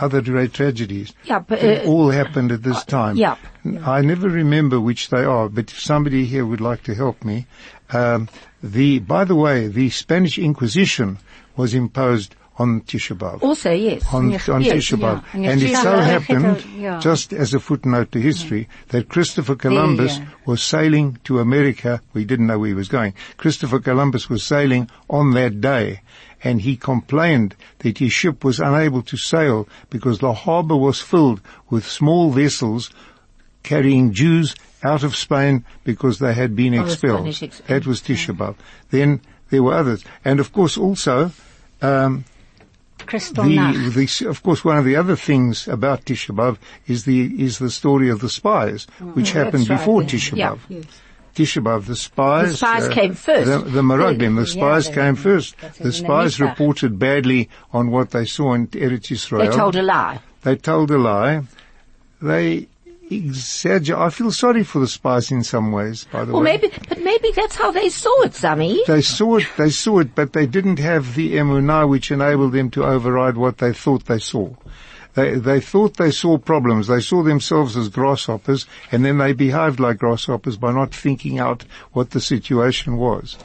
Other 0.00 0.20
great 0.20 0.52
tragedies. 0.52 1.12
Yeah, 1.24 1.40
but, 1.40 1.62
uh, 1.62 1.82
all 1.86 2.10
happened 2.10 2.52
at 2.52 2.62
this 2.62 2.84
time. 2.84 3.16
yeah. 3.16 3.36
I 3.84 4.00
never 4.02 4.28
remember 4.28 4.80
which 4.80 5.08
they 5.10 5.24
are, 5.24 5.48
but 5.48 5.70
if 5.70 5.80
somebody 5.80 6.24
here 6.24 6.46
would 6.46 6.60
like 6.60 6.82
to 6.84 6.94
help 6.94 7.24
me, 7.24 7.46
um, 7.90 8.28
the 8.62 8.98
by 9.00 9.24
the 9.24 9.34
way, 9.34 9.68
the 9.68 9.90
Spanish 9.90 10.38
Inquisition 10.38 11.18
was 11.56 11.74
imposed 11.74 12.34
on 12.58 12.80
Tisha 12.82 13.16
B'av. 13.16 13.42
Also, 13.42 13.70
yes. 13.70 14.02
on, 14.14 14.30
Yes, 14.30 14.48
on 14.48 14.62
yes, 14.62 14.76
Tisha 14.76 14.98
B'Av. 14.98 15.22
yeah. 15.34 15.50
And 15.50 15.62
it 15.62 15.76
so 15.76 15.98
happened, 15.98 16.64
Yeah. 16.78 16.98
just 17.00 17.32
as 17.34 17.52
a 17.52 17.60
footnote 17.60 18.12
to 18.12 18.18
history, 18.20 18.66
that 18.88 19.10
Christopher 19.10 19.56
Columbus 19.56 20.16
yeah. 20.18 20.26
was 20.46 20.62
sailing 20.62 21.18
to 21.24 21.38
America. 21.40 22.00
We 22.14 22.24
didn't 22.24 22.46
know 22.46 22.58
where 22.58 22.68
he 22.68 22.74
was 22.74 22.88
going. 22.88 23.12
Christopher 23.36 23.78
Columbus 23.80 24.30
was 24.30 24.42
sailing 24.42 24.88
on 25.10 25.32
that 25.32 25.60
day 25.60 26.00
and 26.44 26.60
he 26.60 26.76
complained 26.76 27.54
that 27.78 27.98
his 27.98 28.12
ship 28.12 28.44
was 28.44 28.60
unable 28.60 29.02
to 29.02 29.16
sail 29.16 29.68
because 29.90 30.18
the 30.18 30.32
harbor 30.32 30.76
was 30.76 31.00
filled 31.00 31.40
with 31.70 31.86
small 31.86 32.30
vessels 32.30 32.90
carrying 33.62 34.12
Jews 34.12 34.54
out 34.84 35.02
of 35.02 35.16
Spain 35.16 35.64
because 35.84 36.18
they 36.18 36.34
had 36.34 36.54
been 36.54 36.74
Oh, 36.74 36.84
expelled. 36.84 37.26
Ex- 37.42 37.62
that 37.66 37.86
was 37.86 38.00
Tisha 38.00 38.36
B'Av. 38.36 38.54
Then 38.90 39.20
there 39.50 39.62
were 39.62 39.74
others. 39.74 40.04
And 40.24 40.38
of 40.40 40.52
course 40.52 40.76
also, 40.78 41.32
um, 41.82 42.24
the, 42.98 43.90
the, 43.94 44.28
of 44.28 44.42
course, 44.42 44.64
one 44.64 44.78
of 44.78 44.84
the 44.84 44.96
other 44.96 45.16
things 45.16 45.66
about 45.68 46.04
Tisha 46.04 46.34
B'Av 46.34 46.58
is 46.86 47.04
the 47.04 47.42
is 47.42 47.58
the 47.58 47.70
story 47.70 48.08
of 48.10 48.20
the 48.20 48.28
spies, 48.28 48.86
which 49.14 49.32
happened 49.32 49.68
right, 49.68 49.78
before 49.78 50.02
yeah. 50.02 50.08
Tisha 50.08 50.36
Yeah. 50.36 50.50
B'Av. 50.68 50.86
The 51.36 51.96
spies. 51.96 52.50
The 52.50 52.56
spies 52.56 52.82
uh, 52.84 52.92
came 52.92 53.14
first. 53.14 53.46
The, 53.50 53.58
the 53.70 53.82
Meraglim, 53.82 54.36
the 54.36 54.46
spies 54.46 54.88
they- 54.88 54.94
came 54.94 55.14
first. 55.16 55.56
The 55.60 55.84
the 55.84 55.92
spies 55.92 56.36
Mishpach. 56.38 56.48
reported 56.50 56.98
badly 56.98 57.48
on 57.72 57.90
what 57.90 58.10
they 58.10 58.24
saw 58.24 58.54
in 58.54 58.68
Eretz 58.68 59.10
Israel. 59.12 59.48
They 59.48 59.54
told 59.56 59.76
a 59.76 59.82
lie. 59.82 60.20
They 60.42 60.56
told 60.56 60.90
a 60.90 60.98
lie. 60.98 61.42
They 62.22 62.68
exaggerate. 63.10 64.00
I 64.00 64.10
feel 64.10 64.32
sorry 64.32 64.64
for 64.64 64.78
the 64.80 64.88
spies 64.88 65.30
in 65.30 65.44
some 65.44 65.70
ways, 65.72 66.04
by 66.10 66.24
the 66.24 66.32
Or 66.32 66.40
way. 66.40 66.52
maybe, 66.52 66.72
but 66.88 67.00
maybe 67.00 67.30
that's 67.36 67.54
how 67.54 67.70
they 67.70 67.88
saw 67.88 68.22
it, 68.22 68.32
Zami. 68.32 68.84
They 68.86 69.02
saw 69.02 69.36
it, 69.36 69.46
they 69.56 69.70
saw 69.70 70.00
it, 70.00 70.14
but 70.14 70.32
they 70.32 70.46
didn't 70.46 70.78
have 70.78 71.14
the 71.14 71.34
emunah 71.36 71.88
which 71.88 72.10
enabled 72.10 72.52
them 72.52 72.70
to 72.70 72.84
override 72.84 73.36
what 73.36 73.58
they 73.58 73.72
thought 73.72 74.06
they 74.06 74.18
saw. 74.18 74.50
They, 75.16 75.34
they 75.36 75.60
thought 75.60 75.96
they 75.96 76.10
saw 76.10 76.36
problems. 76.36 76.88
They 76.88 77.00
saw 77.00 77.22
themselves 77.22 77.74
as 77.74 77.88
grasshoppers 77.88 78.66
and 78.92 79.04
then 79.04 79.16
they 79.16 79.32
behaved 79.32 79.80
like 79.80 79.98
grasshoppers 79.98 80.58
by 80.58 80.72
not 80.72 80.94
thinking 80.94 81.38
out 81.38 81.64
what 81.92 82.10
the 82.10 82.20
situation 82.20 82.98
was. 82.98 83.38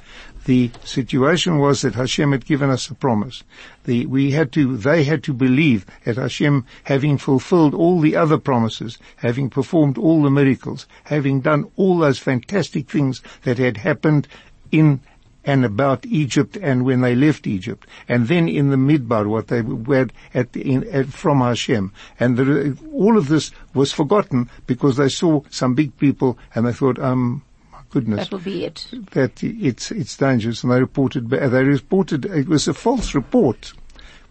The 0.45 0.71
situation 0.83 1.59
was 1.59 1.81
that 1.81 1.95
Hashem 1.95 2.33
had 2.33 2.45
given 2.45 2.69
us 2.69 2.89
a 2.89 2.95
promise. 2.95 3.43
The, 3.85 4.05
we 4.07 4.31
had 4.31 4.51
to, 4.53 4.75
they 4.75 5.05
had 5.05 5.23
to 5.23 5.33
believe 5.33 5.85
that 6.03 6.17
Hashem, 6.17 6.65
having 6.83 7.17
fulfilled 7.17 7.73
all 7.73 8.01
the 8.01 8.17
other 8.17 8.37
promises, 8.37 8.97
having 9.17 9.49
performed 9.49 9.97
all 9.97 10.23
the 10.23 10.31
miracles, 10.31 10.87
having 11.05 11.39
done 11.39 11.71
all 11.77 11.99
those 11.99 12.19
fantastic 12.19 12.89
things 12.89 13.21
that 13.43 13.59
had 13.59 13.77
happened 13.77 14.27
in 14.71 14.99
and 15.43 15.65
about 15.65 16.05
Egypt 16.05 16.55
and 16.61 16.85
when 16.85 17.01
they 17.01 17.15
left 17.15 17.47
Egypt, 17.47 17.87
and 18.07 18.27
then 18.27 18.47
in 18.47 18.69
the 18.69 18.75
Midbar, 18.77 19.25
what 19.27 19.47
they 19.47 19.63
had 19.97 20.13
at, 20.33 20.55
in, 20.55 20.87
at 20.91 21.07
from 21.07 21.39
Hashem, 21.41 21.91
and 22.19 22.37
the, 22.37 22.77
all 22.93 23.17
of 23.17 23.27
this 23.27 23.51
was 23.73 23.91
forgotten 23.91 24.49
because 24.67 24.97
they 24.97 25.09
saw 25.09 25.41
some 25.49 25.73
big 25.73 25.97
people 25.97 26.37
and 26.53 26.65
they 26.67 26.73
thought, 26.73 26.99
um, 26.99 27.43
my 27.71 27.79
goodness, 27.89 28.19
That 28.27 28.31
will 28.31 28.39
be 28.43 28.65
it. 28.65 28.85
that 29.11 29.43
it's 29.43 29.91
it's 29.91 30.15
dangerous, 30.15 30.63
and 30.63 30.71
they 30.71 30.79
reported 30.79 31.29
they 31.29 31.63
reported 31.63 32.25
it 32.25 32.47
was 32.47 32.67
a 32.67 32.73
false 32.73 33.15
report. 33.15 33.73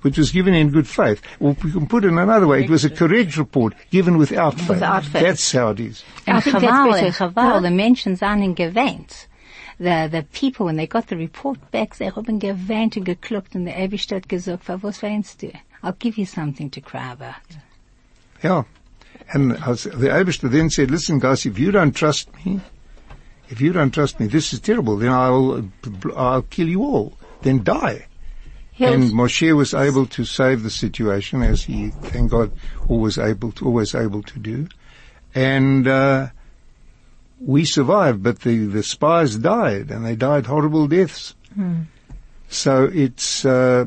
Which 0.02 0.16
was 0.16 0.30
given 0.30 0.54
in 0.54 0.70
good 0.70 0.88
faith. 0.88 1.20
Or 1.40 1.54
we 1.62 1.70
can 1.72 1.86
put 1.86 2.06
it 2.06 2.12
another 2.12 2.46
way, 2.46 2.64
it 2.64 2.70
was 2.70 2.86
a 2.86 2.88
correct 2.88 3.36
report 3.36 3.74
given 3.90 4.16
without 4.16 4.54
faith. 4.54 4.68
Without 4.70 5.04
faith. 5.04 5.22
That's 5.22 5.52
how 5.52 5.68
it 5.72 5.80
is. 5.80 6.02
I 6.26 6.30
And 6.36 6.42
think 6.42 6.54
that's 6.60 6.64
Chaval, 6.64 6.90
better. 6.92 7.06
and 7.06 7.14
Chaval, 7.14 7.52
Huh? 7.52 7.60
the 7.60 7.68
Menschen 7.68 8.16
sind 8.16 8.56
geweint. 8.56 9.26
The, 9.80 10.08
the 10.12 10.26
people, 10.32 10.66
when 10.66 10.76
they 10.76 10.86
got 10.86 11.06
the 11.08 11.16
report 11.16 11.58
back, 11.70 11.96
they 11.96 12.10
haben 12.10 12.38
geweint 12.38 12.98
und 12.98 13.04
gekluckt 13.06 13.54
und 13.54 13.64
der 13.64 13.78
Ewigste 13.78 14.16
hat 14.16 14.28
gesagt, 14.28 14.68
"Wa 14.68 14.78
was 14.82 15.02
weinst 15.02 15.40
du? 15.40 15.50
I'll 15.82 15.94
give 15.98 16.18
you 16.18 16.26
something 16.26 16.70
to 16.72 16.82
cry 16.82 17.10
about. 17.12 17.56
Yeah. 18.44 18.64
And 19.32 19.52
as 19.66 19.84
the 19.84 20.08
Abishta 20.10 20.50
then 20.50 20.68
said, 20.68 20.90
listen 20.90 21.18
guys, 21.18 21.46
if 21.46 21.58
you 21.58 21.70
don't 21.72 21.96
trust 21.96 22.28
me, 22.44 22.60
if 23.48 23.60
you 23.62 23.72
don't 23.72 23.90
trust 23.92 24.20
me, 24.20 24.26
this 24.26 24.52
is 24.52 24.60
terrible, 24.60 24.96
then 24.98 25.12
I'll, 25.12 25.66
I'll 26.14 26.42
kill 26.42 26.68
you 26.68 26.82
all. 26.82 27.14
Then 27.40 27.62
die. 27.64 28.06
He'll- 28.72 28.92
And 28.92 29.04
Moshe 29.12 29.56
was 29.56 29.72
able 29.72 30.04
to 30.06 30.24
save 30.26 30.62
the 30.62 30.70
situation 30.70 31.42
as 31.42 31.62
he, 31.62 31.88
thank 31.88 32.30
God, 32.32 32.52
always 32.88 33.16
able 33.18 33.52
to, 33.52 33.64
always 33.66 33.94
able 33.94 34.22
to 34.24 34.38
do. 34.38 34.68
And, 35.34 35.88
uh, 35.88 36.28
we 37.40 37.64
survived, 37.64 38.22
but 38.22 38.40
the, 38.40 38.66
the 38.66 38.83
spies 38.83 39.37
died 39.37 39.90
and 39.90 40.05
they 40.05 40.14
died 40.14 40.46
horrible 40.46 40.87
deaths. 40.87 41.35
So 42.48 42.90
it's, 42.92 43.44
uh, 43.44 43.87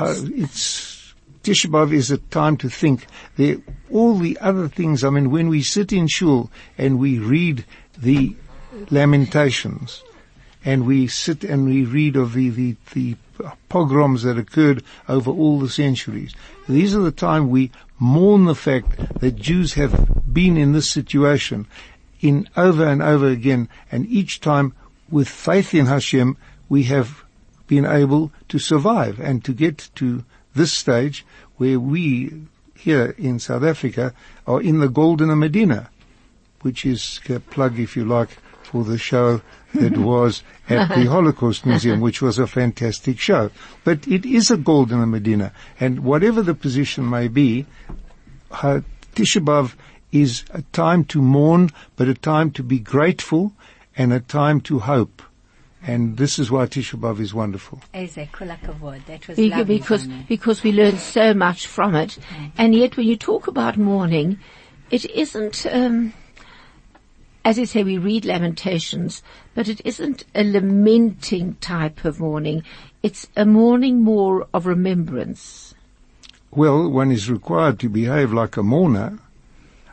it's, 0.00 1.14
Tisha 1.42 1.70
B'Av 1.70 1.92
is 1.92 2.10
a 2.10 2.18
time 2.18 2.56
to 2.58 2.68
think. 2.68 3.06
There, 3.36 3.56
all 3.90 4.16
the 4.16 4.38
other 4.40 4.68
things, 4.68 5.04
I 5.04 5.10
mean, 5.10 5.30
when 5.30 5.48
we 5.48 5.62
sit 5.62 5.92
in 5.92 6.06
shul 6.06 6.50
and 6.78 6.98
we 6.98 7.18
read 7.18 7.64
the 7.98 8.36
lamentations, 8.90 10.02
and 10.64 10.86
we 10.86 11.08
sit 11.08 11.44
and 11.44 11.66
we 11.66 11.84
read 11.84 12.16
of 12.16 12.34
the, 12.34 12.50
the, 12.50 12.76
the 12.92 13.16
pogroms 13.68 14.22
that 14.22 14.38
occurred 14.38 14.84
over 15.08 15.30
all 15.30 15.58
the 15.58 15.68
centuries. 15.68 16.34
These 16.68 16.94
are 16.94 17.00
the 17.00 17.10
time 17.10 17.50
we 17.50 17.72
mourn 17.98 18.44
the 18.44 18.54
fact 18.54 19.20
that 19.20 19.36
Jews 19.36 19.72
have 19.74 20.32
been 20.32 20.56
in 20.56 20.72
this 20.72 20.88
situation 20.90 21.66
in 22.22 22.48
over 22.56 22.86
and 22.86 23.02
over 23.02 23.28
again, 23.28 23.68
and 23.90 24.06
each 24.06 24.40
time 24.40 24.72
with 25.10 25.28
faith 25.28 25.74
in 25.74 25.86
Hashem, 25.86 26.36
we 26.68 26.84
have 26.84 27.22
been 27.66 27.84
able 27.84 28.32
to 28.48 28.58
survive 28.58 29.18
and 29.20 29.44
to 29.44 29.52
get 29.52 29.90
to 29.96 30.24
this 30.54 30.72
stage 30.72 31.26
where 31.56 31.78
we 31.78 32.32
here 32.74 33.14
in 33.18 33.38
South 33.38 33.62
Africa 33.62 34.12
are 34.46 34.60
in 34.60 34.80
the 34.80 34.88
Golden 34.88 35.38
Medina, 35.38 35.90
which 36.62 36.84
is 36.84 37.20
a 37.28 37.38
plug, 37.38 37.78
if 37.78 37.96
you 37.96 38.04
like, 38.04 38.30
for 38.62 38.84
the 38.84 38.98
show 38.98 39.40
that 39.74 39.96
was 40.12 40.42
at 40.68 40.88
the 40.88 41.04
Holocaust 41.10 41.66
Museum, 41.66 42.00
which 42.00 42.20
was 42.20 42.38
a 42.38 42.46
fantastic 42.46 43.18
show. 43.18 43.50
But 43.84 44.08
it 44.08 44.24
is 44.24 44.50
a 44.50 44.56
Golden 44.56 45.10
Medina, 45.10 45.52
and 45.78 46.00
whatever 46.00 46.42
the 46.42 46.54
position 46.54 47.08
may 47.08 47.28
be, 47.28 47.66
Tisha 48.50 48.84
B'Av 49.44 49.74
is 50.12 50.44
a 50.50 50.62
time 50.72 51.04
to 51.06 51.20
mourn, 51.20 51.70
but 51.96 52.08
a 52.08 52.14
time 52.14 52.50
to 52.52 52.62
be 52.62 52.78
grateful 52.78 53.52
and 53.96 54.12
a 54.12 54.20
time 54.20 54.60
to 54.60 54.78
hope. 54.78 55.22
And 55.84 56.16
this 56.16 56.38
is 56.38 56.50
why 56.50 56.66
Tisha 56.66 56.98
B'Av 56.98 57.18
is 57.18 57.34
wonderful. 57.34 57.80
Eze. 57.92 58.14
That 58.14 59.28
was 59.28 59.38
lovely 59.38 59.78
because 59.78 60.06
because 60.28 60.62
we 60.62 60.70
learn 60.70 60.96
so 60.96 61.34
much 61.34 61.66
from 61.66 61.96
it, 61.96 62.18
and 62.56 62.72
yet 62.72 62.96
when 62.96 63.08
you 63.08 63.16
talk 63.16 63.48
about 63.48 63.76
mourning, 63.76 64.38
it 64.90 65.04
isn't. 65.10 65.66
Um, 65.66 66.14
as 67.44 67.58
you 67.58 67.66
say, 67.66 67.82
we 67.82 67.98
read 67.98 68.24
lamentations, 68.24 69.24
but 69.56 69.66
it 69.66 69.80
isn't 69.84 70.24
a 70.36 70.44
lamenting 70.44 71.56
type 71.56 72.04
of 72.04 72.20
mourning. 72.20 72.62
It's 73.02 73.26
a 73.36 73.44
mourning 73.44 74.02
more 74.02 74.46
of 74.54 74.66
remembrance. 74.66 75.74
Well, 76.52 76.88
one 76.88 77.10
is 77.10 77.28
required 77.28 77.80
to 77.80 77.88
behave 77.88 78.32
like 78.32 78.56
a 78.56 78.62
mourner. 78.62 79.18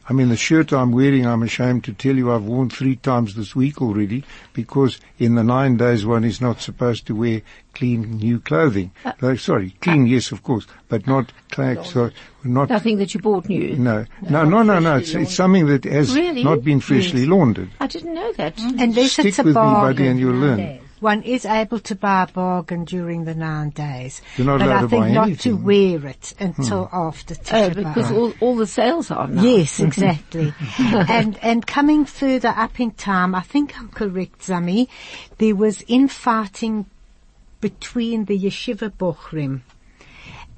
I 0.09 0.13
mean, 0.13 0.29
the 0.29 0.37
shirt 0.37 0.73
I'm 0.73 0.91
wearing, 0.91 1.27
I'm 1.27 1.43
ashamed 1.43 1.83
to 1.83 1.93
tell 1.93 2.15
you 2.15 2.31
I've 2.31 2.43
worn 2.43 2.69
three 2.71 2.95
times 2.95 3.35
this 3.35 3.55
week 3.55 3.79
already 3.79 4.23
because 4.53 4.99
in 5.19 5.35
the 5.35 5.43
nine 5.43 5.77
days 5.77 6.03
one 6.03 6.23
is 6.23 6.41
not 6.41 6.61
supposed 6.61 7.05
to 7.07 7.15
wear 7.15 7.43
clean 7.75 8.17
new 8.17 8.39
clothing. 8.39 8.91
Uh, 9.05 9.11
no, 9.21 9.35
sorry, 9.35 9.75
clean, 9.81 10.07
yes, 10.07 10.31
of 10.31 10.41
course, 10.41 10.65
but 10.87 11.05
not, 11.05 11.31
cla- 11.51 11.85
so, 11.85 12.09
not, 12.43 12.69
Nothing 12.69 12.97
that 12.97 13.13
you 13.13 13.19
bought 13.19 13.47
new. 13.47 13.75
no, 13.75 14.05
no, 14.27 14.43
no, 14.45 14.63
no, 14.63 14.79
no, 14.79 14.97
it's, 14.97 15.13
it's 15.13 15.35
something 15.35 15.67
that 15.67 15.83
has 15.83 16.15
Really? 16.15 16.43
not 16.43 16.63
been 16.63 16.79
freshly 16.79 17.27
laundered. 17.27 17.69
I 17.79 17.85
didn't 17.85 18.15
know 18.15 18.33
that. 18.33 18.57
Unless 18.59 19.11
Stick 19.13 19.25
it's 19.27 19.39
a 19.39 19.43
with 19.43 19.55
me, 19.55 19.61
buddy, 19.61 20.07
and 20.07 20.19
you'll 20.19 20.35
learn. 20.35 20.79
One 20.99 21.23
is 21.23 21.45
able 21.45 21.79
to 21.79 21.95
buy 21.95 22.23
a 22.23 22.27
bargain 22.27 22.83
during 22.85 23.23
the 23.25 23.33
nine 23.35 23.69
days. 23.69 24.21
You're 24.37 24.47
not 24.47 24.59
but 24.59 24.67
allowed 24.67 24.77
I 24.77 24.81
to 24.81 24.87
think 24.89 25.03
buy 25.05 25.11
not 25.11 25.27
anything. 25.27 25.57
to 25.57 25.63
wear 25.63 26.05
it 26.07 26.33
until 26.39 26.85
hmm. 26.85 26.95
after 26.95 27.35
Oh, 27.35 27.43
Tisha 27.43 27.75
because 27.75 28.11
B'Av. 28.11 28.17
all, 28.17 28.33
all 28.41 28.55
the 28.55 28.67
sales 28.67 29.11
are 29.11 29.27
now. 29.27 29.41
Yes, 29.41 29.79
exactly. 29.89 30.53
and 30.79 31.37
and 31.41 31.65
coming 31.65 32.05
further 32.05 32.49
up 32.49 32.79
in 32.79 32.91
time, 32.91 33.33
I 33.35 33.41
think 33.41 33.79
I'm 33.79 33.89
correct, 33.89 34.39
Zami. 34.39 34.87
There 35.37 35.55
was 35.55 35.83
infighting 35.87 36.85
between 37.61 38.25
the 38.25 38.37
yeshiva 38.37 38.89
bochrim, 38.91 39.61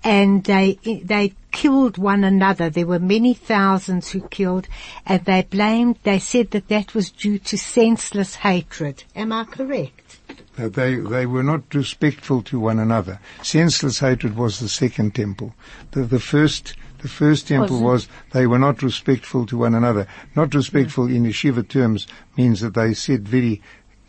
and 0.04 0.44
they 0.44 0.80
they 0.84 1.34
killed 1.52 1.98
one 1.98 2.24
another. 2.24 2.70
There 2.70 2.88
were 2.88 3.00
many 3.00 3.34
thousands 3.34 4.12
who 4.12 4.22
killed, 4.30 4.68
and 5.06 5.24
they 5.26 5.44
blamed. 5.44 5.98
They 6.04 6.20
said 6.20 6.52
that 6.52 6.68
that 6.70 6.94
was 6.96 7.12
due 7.12 7.40
to 7.40 7.58
senseless 7.58 8.36
hatred. 8.36 9.04
Am 9.16 9.32
I 9.32 9.44
correct? 9.44 10.20
that 10.56 10.74
they, 10.74 10.96
they 10.96 11.26
were 11.26 11.44
not 11.44 11.74
respectful 11.74 12.42
to 12.44 12.60
one 12.60 12.80
another. 12.80 13.20
Senseless 13.42 14.00
hatred 14.00 14.36
was 14.36 14.60
the 14.60 14.70
second 14.70 15.16
temple. 15.16 15.54
The, 15.92 16.04
the 16.04 16.20
first, 16.20 16.76
the 17.00 17.08
first 17.08 17.48
temple 17.48 17.82
was 17.82 18.08
they 18.32 18.48
were 18.48 18.60
not 18.60 18.84
respectful 18.84 19.46
to 19.48 19.58
one 19.58 19.74
another. 19.74 20.08
Not 20.36 20.54
respectful 20.54 21.08
in 21.08 21.24
yeshiva 21.24 21.68
terms 21.68 22.08
means 22.38 22.62
that 22.62 22.74
they 22.74 22.94
said 22.94 23.28
very 23.28 23.62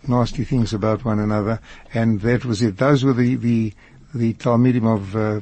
nasty 0.07 0.45
things 0.45 0.73
about 0.75 1.05
one 1.05 1.21
another, 1.21 1.61
and 1.95 2.21
that 2.23 2.45
was 2.45 2.61
it. 2.61 2.77
Those 2.77 3.05
were 3.05 3.13
the, 3.13 3.37
the, 3.37 3.73
the 4.15 4.35
Talmidim 4.35 4.87
of, 4.87 5.15
uh, 5.17 5.41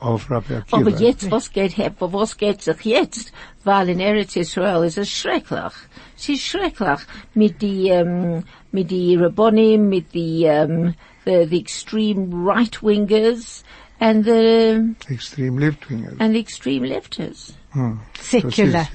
of 0.00 0.30
Rabbi 0.30 0.54
Akiva. 0.54 0.76
Aber 0.80 0.90
jetzt, 1.00 1.30
was 1.30 1.50
geht, 1.52 1.76
her- 1.76 1.94
was 1.98 2.36
geht 2.36 2.62
sich 2.62 2.84
jetzt? 2.84 3.32
Weil 3.64 3.88
in 3.90 4.00
Eretz 4.00 4.36
Israel 4.36 4.84
ist 4.84 4.98
es 4.98 5.10
schrecklich. 5.10 5.72
Es 6.16 6.28
ist 6.28 6.42
schrecklich 6.42 7.00
mit 7.34 7.60
die, 7.62 7.88
ähm, 7.88 8.44
mit 8.72 8.90
die 8.90 9.16
Rabbonim, 9.16 9.88
mit 9.88 10.12
die, 10.12 10.44
ähm, 10.44 10.94
the, 11.24 11.46
the 11.48 11.58
extreme 11.58 12.30
right-wingers 12.32 13.62
and 14.00 14.24
the, 14.24 14.94
Extreme 15.08 15.58
left-wingers. 15.58 16.16
and 16.20 16.34
the 16.34 16.40
extreme 16.40 16.84
lefters. 16.84 17.54
Hmm. 17.72 17.98
Secular. 18.20 18.86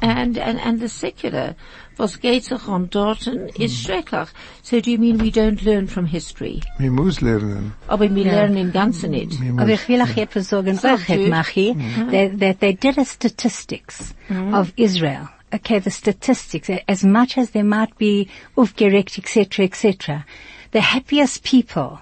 Das 0.00 0.10
ist- 0.10 0.16
ist- 0.16 0.18
And, 0.18 0.38
and, 0.38 0.66
and 0.66 0.80
the 0.80 0.88
secular. 0.88 1.54
Was 1.96 2.20
geht 2.20 2.44
sich 2.44 2.68
an 2.68 2.90
dorten 2.90 3.48
ist 3.48 3.56
hmm. 3.56 3.68
schrecklich. 3.86 4.28
So 4.62 4.80
do 4.80 4.90
you 4.90 4.98
mean 4.98 5.18
we 5.18 5.30
don't 5.30 5.64
learn 5.64 5.88
from 5.88 6.06
history? 6.06 6.60
Wir 6.78 6.90
muss 6.90 7.20
lernen. 7.22 7.72
Aber 7.88 8.04
oh, 8.06 8.14
wir 8.14 8.24
lernen 8.24 8.56
im 8.58 8.72
Ganzen 8.72 9.12
nicht. 9.12 9.40
Wir 9.40 9.52
Aber 9.52 9.66
muss- 9.66 9.80
ich 9.80 9.88
will 9.88 10.02
auch 10.02 10.16
etwas 10.16 10.50
sagen, 10.50 10.76
Sag 10.76 11.08
auch, 11.08 11.28
Machi, 11.28 11.74
that, 12.10 12.38
that 12.38 12.60
they 12.60 12.74
did 12.74 12.98
a 12.98 13.04
statistics 13.04 14.14
hmm. 14.28 14.52
of 14.52 14.72
Israel. 14.76 15.28
Okay, 15.54 15.78
the 15.78 15.90
statistics, 15.90 16.68
as 16.86 17.02
much 17.02 17.38
as 17.38 17.52
there 17.52 17.64
might 17.64 17.96
be 17.98 18.26
aufgeregt, 18.56 19.16
etc., 19.16 19.64
etc., 19.64 20.24
the 20.72 20.80
happiest 20.80 21.44
people 21.44 22.00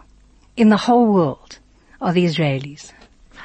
in 0.56 0.70
the 0.70 0.88
whole 0.88 1.12
world 1.12 1.58
are 2.00 2.12
the 2.12 2.24
Israelis. 2.24 2.92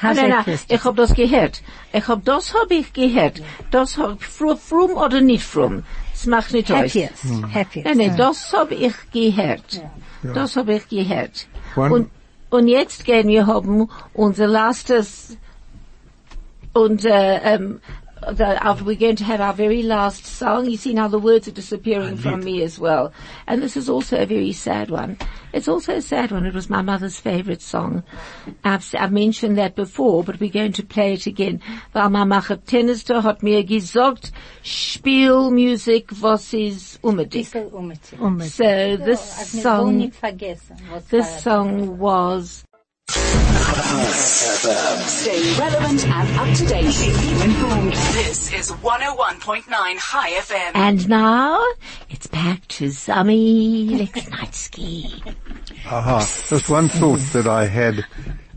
Nein, 0.01 0.15
nein, 0.29 0.43
ich 0.69 0.83
hab 0.83 0.95
das 0.95 1.13
gehört. 1.13 1.61
Ich 1.91 2.07
hab, 2.07 2.23
das 2.25 2.53
hab 2.53 2.71
ich 2.71 2.93
gehört. 2.93 3.41
Das 3.71 3.97
hab, 3.97 4.19
fr- 4.21 4.55
frum 4.57 4.91
oder 4.91 5.21
nicht 5.21 5.43
frum. 5.43 5.83
Das 6.13 6.25
macht 6.25 6.53
nicht 6.53 6.71
aus. 6.71 6.79
Happiest, 6.79 7.23
happiest. 7.53 7.85
Nein, 7.85 7.97
nein, 7.97 8.17
das 8.17 8.53
hab 8.53 8.71
ich 8.71 8.93
gehört. 9.11 9.81
Das 10.21 10.55
hab 10.55 10.67
ich 10.69 10.87
gehört. 10.89 11.47
One- 11.75 11.93
Und, 11.93 12.09
und 12.49 12.67
jetzt 12.67 13.05
gehen 13.05 13.27
wir 13.27 13.45
haben 13.47 13.89
unser 14.13 14.47
letztes, 14.47 15.37
und, 16.73 17.03
äh, 17.05 17.57
um, 17.59 17.79
the, 18.31 18.57
our, 18.65 18.75
we're 18.83 18.95
going 18.95 19.15
to 19.17 19.23
have 19.23 19.41
our 19.41 19.53
very 19.53 19.83
last 19.83 20.25
song. 20.25 20.69
You 20.69 20.77
see 20.77 20.93
now 20.93 21.07
the 21.07 21.19
words 21.19 21.47
are 21.47 21.51
disappearing 21.51 22.17
from 22.17 22.41
me 22.43 22.61
as 22.63 22.77
well. 22.79 23.11
And 23.47 23.61
this 23.61 23.75
is 23.77 23.89
also 23.89 24.17
a 24.21 24.25
very 24.25 24.51
sad 24.51 24.89
one. 24.89 25.17
It's 25.53 25.67
also 25.67 25.95
a 25.95 26.01
sad 26.01 26.31
one. 26.31 26.45
It 26.45 26.53
was 26.53 26.69
my 26.69 26.81
mother's 26.81 27.19
favorite 27.19 27.61
song. 27.61 28.03
I've, 28.63 28.81
s- 28.81 28.93
I've 28.95 29.11
mentioned 29.11 29.57
that 29.57 29.75
before, 29.75 30.23
but 30.23 30.39
we're 30.39 30.51
going 30.51 30.73
to 30.73 30.83
play 30.85 31.13
it 31.13 31.25
again. 31.25 31.61
Weil 31.93 32.09
my 32.09 32.23
Macher 32.23 32.57
Tennister 32.57 33.21
hat 33.23 33.41
mir 33.41 33.63
gesagt, 33.63 34.31
Spielmusik, 34.63 36.21
was 36.21 36.53
ist 36.53 36.99
unbedingt. 37.03 37.47
So 38.49 38.63
this 38.97 39.19
song, 39.61 39.99
this 41.09 41.25
song 41.43 41.97
was 41.97 42.63
Stay 45.07 45.57
relevant 45.59 46.05
and 46.07 46.37
up 46.39 46.55
to 46.57 46.65
date. 46.67 46.93
Keep 46.93 47.13
you 47.23 47.41
informed. 47.43 47.93
This 47.93 48.53
is 48.53 48.71
101.9 48.71 49.63
High 49.97 50.31
FM. 50.33 50.71
And 50.75 51.09
now, 51.09 51.63
it's 52.09 52.27
back 52.27 52.67
to 52.67 52.85
Zami 52.85 53.89
Lexnitsky. 53.89 55.35
Aha. 55.87 56.19
Just 56.49 56.69
one 56.69 56.89
thought 56.89 57.19
that 57.33 57.47
I 57.47 57.65
had 57.65 58.05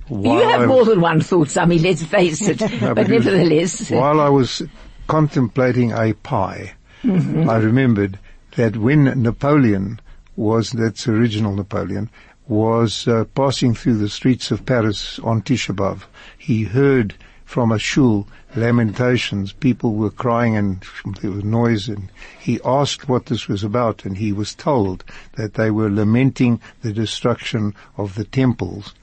while 0.09 0.43
You 0.43 0.49
have 0.49 0.69
more 0.69 0.85
than 0.85 1.01
one 1.01 1.21
thought, 1.23 1.49
Zami, 1.49 1.83
let's 1.83 2.03
face 2.03 2.47
it. 2.47 2.61
No, 2.83 2.95
but 2.95 3.07
it 3.07 3.11
nevertheless, 3.11 3.91
while 3.91 4.21
I 4.21 4.29
was 4.29 4.63
contemplating 5.07 5.93
a 5.93 6.13
pie, 6.13 6.75
Mm-hmm. 7.05 7.51
I 7.51 7.57
remembered 7.57 8.17
that 8.57 8.77
when 8.77 9.21
Napoleon 9.21 9.99
was, 10.37 10.71
that's 10.71 11.09
original 11.09 11.53
Napoleon, 11.57 12.11
was 12.49 13.07
uh, 13.07 13.25
passing 13.35 13.75
through 13.75 13.97
the 13.97 14.09
streets 14.09 14.51
of 14.51 14.67
Paris 14.67 15.19
on 15.21 15.43
Tisha 15.43 15.75
B'Av, 15.75 16.05
he 16.37 16.65
heard 16.65 17.15
from 17.45 17.71
a 17.71 17.79
shul 17.79 18.27
lamentations. 18.57 19.53
People 19.53 19.95
were 19.95 20.11
crying 20.11 20.57
and 20.57 20.83
there 21.21 21.31
was 21.31 21.45
noise 21.45 21.89
and 21.89 22.11
he 22.41 22.59
asked 22.65 23.09
what 23.09 23.27
this 23.27 23.47
was 23.47 23.63
about 23.63 24.05
and 24.05 24.17
he 24.17 24.33
was 24.33 24.55
told 24.55 25.05
that 25.37 25.55
they 25.55 25.71
were 25.71 25.91
lamenting 25.91 26.61
the 26.81 26.93
destruction 26.93 27.75
of 27.97 28.15
the 28.15 28.25
temples. 28.25 28.95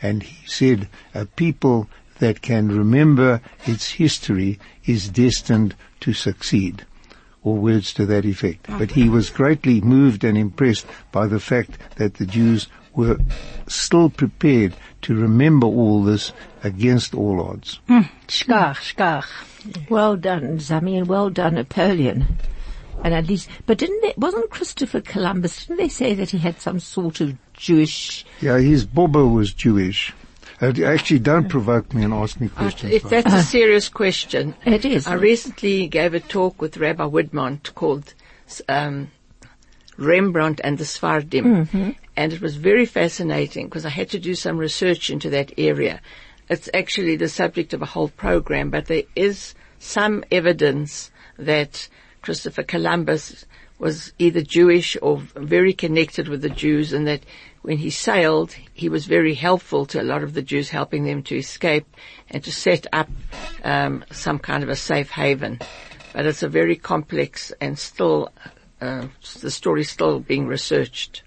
And 0.00 0.22
he 0.22 0.46
said, 0.46 0.88
a 1.14 1.26
people 1.26 1.88
that 2.18 2.42
can 2.42 2.68
remember 2.68 3.40
its 3.66 3.92
history 3.92 4.58
is 4.84 5.08
destined 5.08 5.74
to 6.00 6.12
succeed 6.12 6.84
or 7.44 7.56
words 7.56 7.92
to 7.94 8.06
that 8.06 8.24
effect. 8.24 8.66
But 8.78 8.92
he 8.92 9.08
was 9.08 9.30
greatly 9.30 9.80
moved 9.80 10.24
and 10.24 10.36
impressed 10.36 10.86
by 11.12 11.26
the 11.26 11.40
fact 11.40 11.78
that 11.96 12.14
the 12.14 12.26
Jews 12.26 12.68
were 12.98 13.16
still 13.68 14.10
prepared 14.10 14.74
to 15.02 15.14
remember 15.14 15.66
all 15.66 16.02
this 16.02 16.32
against 16.64 17.14
all 17.14 17.40
odds. 17.40 17.78
Schkach, 18.26 18.76
schkach. 18.76 19.88
well 19.88 20.16
done, 20.16 20.58
Zami, 20.58 20.98
and 20.98 21.06
well 21.06 21.30
done, 21.30 21.54
Napoleon. 21.54 22.26
And 23.04 23.14
at 23.14 23.28
least, 23.28 23.48
but 23.64 23.78
didn't 23.78 24.02
they, 24.02 24.14
wasn't 24.16 24.50
Christopher 24.50 25.00
Columbus, 25.00 25.66
didn't 25.66 25.78
they 25.78 25.88
say 25.88 26.14
that 26.14 26.30
he 26.30 26.38
had 26.38 26.60
some 26.60 26.80
sort 26.80 27.20
of 27.20 27.36
Jewish, 27.54 28.26
Yeah, 28.40 28.58
his 28.58 28.84
Bobo 28.84 29.26
was 29.28 29.52
Jewish. 29.52 30.12
Uh, 30.60 30.72
actually, 30.84 31.20
don't 31.20 31.48
provoke 31.48 31.94
me 31.94 32.02
and 32.02 32.12
ask 32.12 32.40
me 32.40 32.48
questions. 32.48 32.92
If 32.92 33.04
that's 33.04 33.32
a 33.32 33.42
serious 33.56 33.88
question, 33.88 34.56
it 34.64 34.84
is. 34.84 35.06
I 35.06 35.14
recently 35.14 35.86
gave 35.86 36.14
a 36.14 36.20
talk 36.20 36.60
with 36.60 36.76
Rabbi 36.76 37.04
Woodmont 37.04 37.74
called 37.74 38.12
um, 38.68 39.12
Rembrandt 39.96 40.60
and 40.64 40.78
the 40.78 40.84
Sfardim, 40.84 41.94
and 42.18 42.32
it 42.32 42.40
was 42.40 42.56
very 42.56 42.84
fascinating 42.84 43.66
because 43.66 43.86
I 43.86 43.90
had 43.90 44.10
to 44.10 44.18
do 44.18 44.34
some 44.34 44.58
research 44.58 45.08
into 45.08 45.30
that 45.30 45.52
area. 45.56 46.00
It's 46.48 46.68
actually 46.74 47.14
the 47.14 47.28
subject 47.28 47.72
of 47.72 47.80
a 47.80 47.86
whole 47.86 48.08
program, 48.08 48.70
but 48.70 48.86
there 48.86 49.04
is 49.14 49.54
some 49.78 50.24
evidence 50.32 51.12
that 51.38 51.88
Christopher 52.22 52.64
Columbus 52.64 53.46
was 53.78 54.12
either 54.18 54.42
Jewish 54.42 54.96
or 55.00 55.18
very 55.36 55.72
connected 55.72 56.26
with 56.26 56.42
the 56.42 56.50
Jews 56.50 56.92
and 56.92 57.06
that 57.06 57.22
when 57.62 57.78
he 57.78 57.88
sailed, 57.88 58.52
he 58.74 58.88
was 58.88 59.06
very 59.06 59.34
helpful 59.34 59.86
to 59.86 60.02
a 60.02 60.10
lot 60.12 60.24
of 60.24 60.34
the 60.34 60.42
Jews, 60.42 60.70
helping 60.70 61.04
them 61.04 61.22
to 61.22 61.36
escape 61.36 61.86
and 62.30 62.42
to 62.42 62.50
set 62.50 62.88
up 62.92 63.08
um, 63.62 64.04
some 64.10 64.40
kind 64.40 64.64
of 64.64 64.70
a 64.70 64.74
safe 64.74 65.10
haven. 65.10 65.60
But 66.12 66.26
it's 66.26 66.42
a 66.42 66.48
very 66.48 66.74
complex 66.74 67.52
and 67.60 67.78
still, 67.78 68.32
uh, 68.80 69.06
the 69.40 69.52
story's 69.52 69.90
still 69.90 70.18
being 70.18 70.48
researched. 70.48 71.22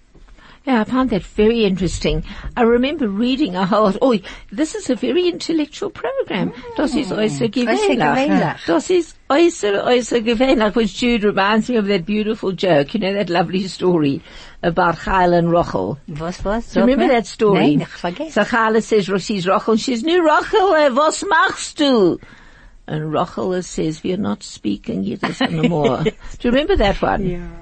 Yeah, 0.64 0.82
I 0.82 0.84
found 0.84 1.10
that 1.10 1.22
very 1.22 1.64
interesting. 1.64 2.24
I 2.56 2.62
remember 2.62 3.08
reading 3.08 3.56
a 3.56 3.66
whole, 3.72 3.92
oh, 4.00 4.16
this 4.52 4.74
is 4.76 4.88
a 4.90 4.94
very 4.94 5.28
intellectual 5.28 5.90
program. 5.90 6.52
Das 6.76 6.94
ist 6.94 7.10
äußer 7.10 7.48
gewöhnlich. 7.48 8.66
Das 8.66 8.88
ist 8.90 9.16
äußer, 9.28 9.84
äußer 9.84 10.20
gewöhnlich, 10.20 10.76
which 10.76 11.00
Jude 11.02 11.26
reminds 11.26 11.68
me 11.68 11.78
of 11.78 11.86
that 11.88 12.06
beautiful 12.06 12.52
joke, 12.52 12.94
you 12.94 13.00
know, 13.00 13.12
that 13.12 13.28
lovely 13.28 13.66
story 13.66 14.22
about 14.62 14.94
Chayla 14.94 15.38
and 15.38 15.48
Rochel. 15.48 15.98
Was, 16.06 16.44
was? 16.44 16.72
Do 16.72 16.80
you 16.80 16.86
remember 16.86 17.08
that 17.08 17.26
story? 17.26 17.76
Nein, 17.76 17.80
ich 17.80 17.88
vergesse. 17.88 18.32
So 18.32 18.42
Chayla 18.42 18.82
says, 18.82 19.06
she's 19.22 19.46
Rochel, 19.46 19.76
she 19.78 19.96
says, 19.96 20.04
nu 20.04 20.22
Rochel, 20.22 20.78
eh, 20.78 20.90
was 20.90 21.24
machst 21.24 21.78
du? 21.78 22.20
And 22.86 23.12
Rochel 23.12 23.64
says, 23.64 24.02
we're 24.04 24.16
not 24.16 24.42
speaking 24.42 25.02
Yiddish 25.02 25.40
anymore. 25.40 26.02
Do 26.04 26.12
you 26.42 26.50
remember 26.50 26.76
that 26.76 27.00
one? 27.00 27.26
Yeah. 27.26 27.61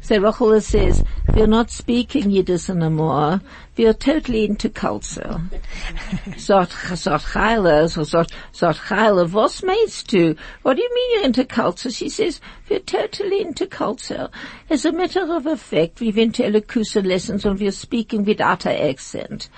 So 0.00 0.18
Rochel 0.18 0.62
says, 0.62 1.02
we're 1.34 1.46
not 1.46 1.70
speaking 1.70 2.30
Yiddish 2.30 2.70
anymore. 2.70 3.40
We're 3.76 3.92
totally 3.92 4.44
into 4.44 4.70
culture. 4.70 5.40
Sagt, 6.36 6.72
sagt 6.96 7.24
Chayla, 7.26 7.90
so 7.90 8.04
sagt, 8.04 8.32
sagt 8.52 8.78
Chayla, 8.78 9.30
was 9.30 9.62
meinst 9.62 10.08
du? 10.08 10.36
What 10.62 10.76
do 10.76 10.82
you 10.82 10.94
mean 10.94 11.14
you're 11.14 11.24
into 11.24 11.44
culture? 11.44 11.90
She 11.90 12.08
says, 12.08 12.40
we're 12.70 12.78
totally 12.78 13.40
into 13.42 13.66
culture. 13.66 14.30
As 14.70 14.84
a 14.84 14.92
matter 14.92 15.26
of 15.30 15.60
fact, 15.60 16.00
we've 16.00 16.16
into 16.16 16.44
elocution 16.44 17.04
lessons 17.04 17.44
and 17.44 17.58
we're 17.58 17.70
speaking 17.70 18.24
without 18.24 18.64
an 18.64 18.76
accent. 18.76 19.48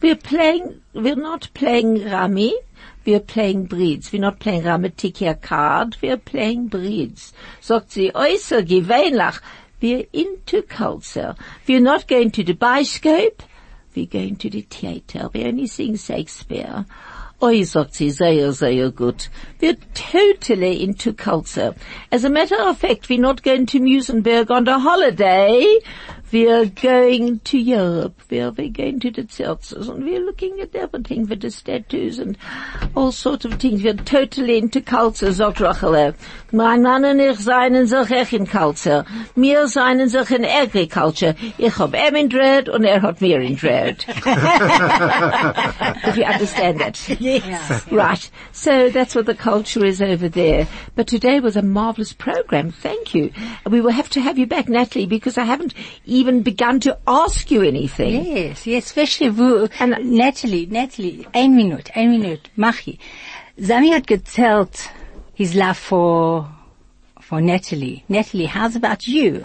We're 0.00 0.16
playing, 0.16 0.80
we're 0.94 1.16
not 1.16 1.48
playing 1.52 2.04
Rami, 2.04 2.54
we're 3.04 3.20
playing 3.20 3.66
breeds. 3.66 4.12
We're 4.12 4.20
not 4.20 4.40
playing 4.40 4.62
Ramatikia 4.62 5.40
card, 5.40 5.96
we're 6.02 6.16
playing 6.16 6.68
breeds. 6.68 7.32
Sagt 7.60 7.92
sie, 7.92 8.12
äußer 8.12 8.62
gewöhnlich, 8.62 9.40
we're 9.80 10.06
into 10.12 10.62
culture. 10.62 11.34
We're 11.66 11.80
not 11.80 12.08
going 12.08 12.30
to 12.32 12.44
the 12.44 12.54
bioscope, 12.54 13.40
we're 13.94 14.06
going 14.06 14.36
to 14.36 14.50
the 14.50 14.62
theater. 14.62 15.28
We're 15.32 15.48
only 15.48 15.66
sing 15.66 15.96
Shakespeare. 15.96 16.84
Oi, 17.42 17.64
sagt 17.64 17.94
sie, 17.94 18.08
sehr, 18.10 18.50
sehr 18.52 18.90
gut. 18.90 19.28
We're 19.60 19.76
totally 19.92 20.82
into 20.82 21.12
culture. 21.12 21.74
As 22.10 22.24
a 22.24 22.30
matter 22.30 22.56
of 22.58 22.78
fact, 22.78 23.10
we're 23.10 23.20
not 23.20 23.42
going 23.42 23.66
to 23.66 23.80
Muizenberg 23.80 24.50
on 24.50 24.66
a 24.68 24.78
holiday. 24.78 25.78
We 26.32 26.50
are 26.50 26.66
going 26.66 27.38
to 27.40 27.58
Europe, 27.58 28.20
we 28.30 28.40
are 28.40 28.50
we're 28.50 28.68
going 28.70 29.00
to 29.00 29.10
the 29.10 29.22
Zeltzers, 29.22 29.88
and 29.88 30.04
we're 30.04 30.24
looking 30.24 30.60
at 30.60 30.74
everything 30.74 31.26
with 31.26 31.40
the 31.40 31.50
statues 31.50 32.18
and 32.18 32.36
all 32.94 33.12
sorts 33.12 33.44
of 33.44 33.54
things. 33.54 33.82
We're 33.82 33.94
totally 33.94 34.58
into 34.58 34.80
culture, 34.80 35.30
sagt 35.32 35.60
Rachel. 35.60 36.14
Mein 36.52 36.82
Mann 36.82 37.04
und 37.04 37.20
ich 37.20 37.38
seien 37.38 37.86
sich 37.86 38.10
echt 38.10 38.32
in 38.32 38.46
culture. 38.46 39.04
Wir 39.34 39.68
seien 39.68 40.08
sich 40.08 40.30
in 40.30 40.44
agriculture. 40.44 41.34
Ich 41.58 41.78
hab 41.78 41.94
ihm 41.94 42.16
in 42.16 42.28
Dread 42.28 42.68
und 42.68 42.84
er 42.84 43.02
hat 43.02 43.20
mir 43.20 43.40
in 43.40 43.56
Dread. 43.56 44.04
if 46.06 46.16
you 46.16 46.24
understand 46.24 46.80
that. 46.80 47.20
Yes. 47.20 47.84
Right. 47.96 48.30
So 48.52 48.90
that's 48.90 49.14
what 49.14 49.26
the 49.26 49.34
culture 49.34 49.84
is 49.84 50.02
over 50.02 50.28
there. 50.28 50.66
But 50.94 51.06
today 51.06 51.40
was 51.40 51.56
a 51.56 51.62
marvelous 51.62 52.12
program. 52.12 52.72
Thank 52.72 53.14
you. 53.14 53.32
We 53.68 53.80
will 53.80 53.92
have 53.92 54.10
to 54.10 54.20
have 54.20 54.38
you 54.38 54.46
back, 54.46 54.68
Natalie, 54.68 55.06
because 55.06 55.38
I 55.38 55.44
haven't 55.44 55.74
even 56.16 56.42
begun 56.42 56.80
to 56.80 56.98
ask 57.06 57.50
you 57.50 57.62
anything. 57.62 58.24
Yes, 58.24 58.66
yes, 58.66 58.86
especially 58.86 59.30
wo, 59.30 59.68
Natalie, 59.80 60.66
Natalie, 60.66 61.26
ein 61.34 61.54
Minute, 61.54 61.90
ein 61.94 62.10
Minute, 62.10 62.48
Machi. 62.56 62.98
Zami 63.60 63.92
hat 63.92 64.06
gezählt 64.06 64.88
his 65.34 65.54
love 65.54 65.76
for, 65.76 66.48
for 67.20 67.40
Natalie. 67.40 68.04
Natalie, 68.08 68.46
how's 68.46 68.76
about 68.76 69.06
you? 69.06 69.44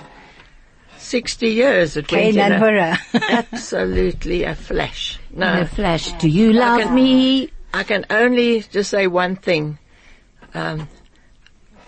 60 0.97 1.47
years 1.47 1.97
it 1.97 2.05
Okay, 2.05 2.31
went 2.31 2.53
in 2.53 2.61
a- 2.61 2.97
absolutely 3.31 4.43
a 4.43 4.55
flash. 4.55 5.19
In 5.35 5.41
a 5.43 5.59
No, 5.61 5.65
flash. 5.65 6.11
Do 6.13 6.29
you 6.29 6.53
love 6.53 6.81
can- 6.81 6.95
me? 6.95 7.49
I 7.73 7.83
can 7.83 8.05
only 8.09 8.61
just 8.61 8.89
say 8.91 9.07
one 9.07 9.35
thing. 9.35 9.77
Um, 10.53 10.87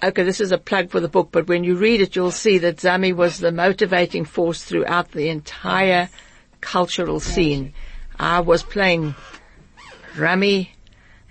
okay, 0.03 0.23
this 0.23 0.41
is 0.41 0.51
a 0.51 0.57
plug 0.57 0.89
for 0.89 0.99
the 0.99 1.07
book, 1.07 1.29
but 1.31 1.47
when 1.47 1.63
you 1.63 1.75
read 1.75 2.01
it, 2.01 2.15
you'll 2.15 2.31
see 2.31 2.57
that 2.59 2.77
Zami 2.77 3.15
was 3.15 3.39
the 3.39 3.51
motivating 3.51 4.25
force 4.25 4.63
throughout 4.63 5.11
the 5.11 5.29
entire 5.29 6.09
cultural 6.61 7.19
scene. 7.19 7.73
I 8.19 8.41
was 8.41 8.63
playing 8.63 9.15
rummy 10.17 10.73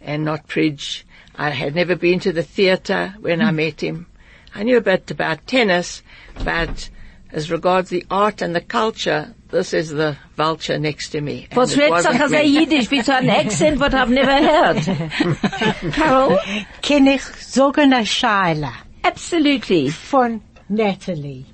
and 0.01 0.25
not 0.25 0.49
bridge. 0.49 1.07
I 1.37 1.51
had 1.51 1.75
never 1.75 1.97
been 1.97 2.21
to 2.21 2.33
the 2.33 2.43
theatre 2.43 3.15
when 3.21 3.41
I 3.41 3.51
hmm. 3.51 3.57
met 3.57 3.83
him. 3.83 4.07
I 4.55 4.63
knew 4.63 4.77
a 4.77 4.83
bit 4.83 5.11
about 5.11 5.47
tennis, 5.47 6.03
but 6.45 6.91
as 7.31 7.51
regards 7.51 7.89
the 7.89 8.05
art 8.11 8.43
and 8.43 8.55
the 8.55 8.61
culture, 8.61 9.35
this 9.53 9.73
is 9.75 9.91
the 9.91 10.17
vulture 10.37 10.79
next 10.79 11.11
to 11.11 11.21
me. 11.21 11.47
And 11.51 11.57
Was 11.57 11.75
it 11.75 11.81
redt 11.81 11.91
wasn't 11.91 12.15
sich 12.15 12.23
als 12.23 12.33
a 12.33 12.45
Yiddish 12.45 12.91
with 12.91 13.09
an 13.09 13.29
accent 13.29 13.79
what 13.79 13.95
I've 13.95 14.11
never 14.11 14.33
heard? 14.33 15.93
Carol? 15.93 16.39
Kenn 16.81 17.07
ich 17.07 17.23
sagen 17.23 17.93
a 17.93 18.05
Scheile 18.05 18.73
Absolutely. 19.05 19.91
von 19.91 20.43
Natalie. 20.69 21.45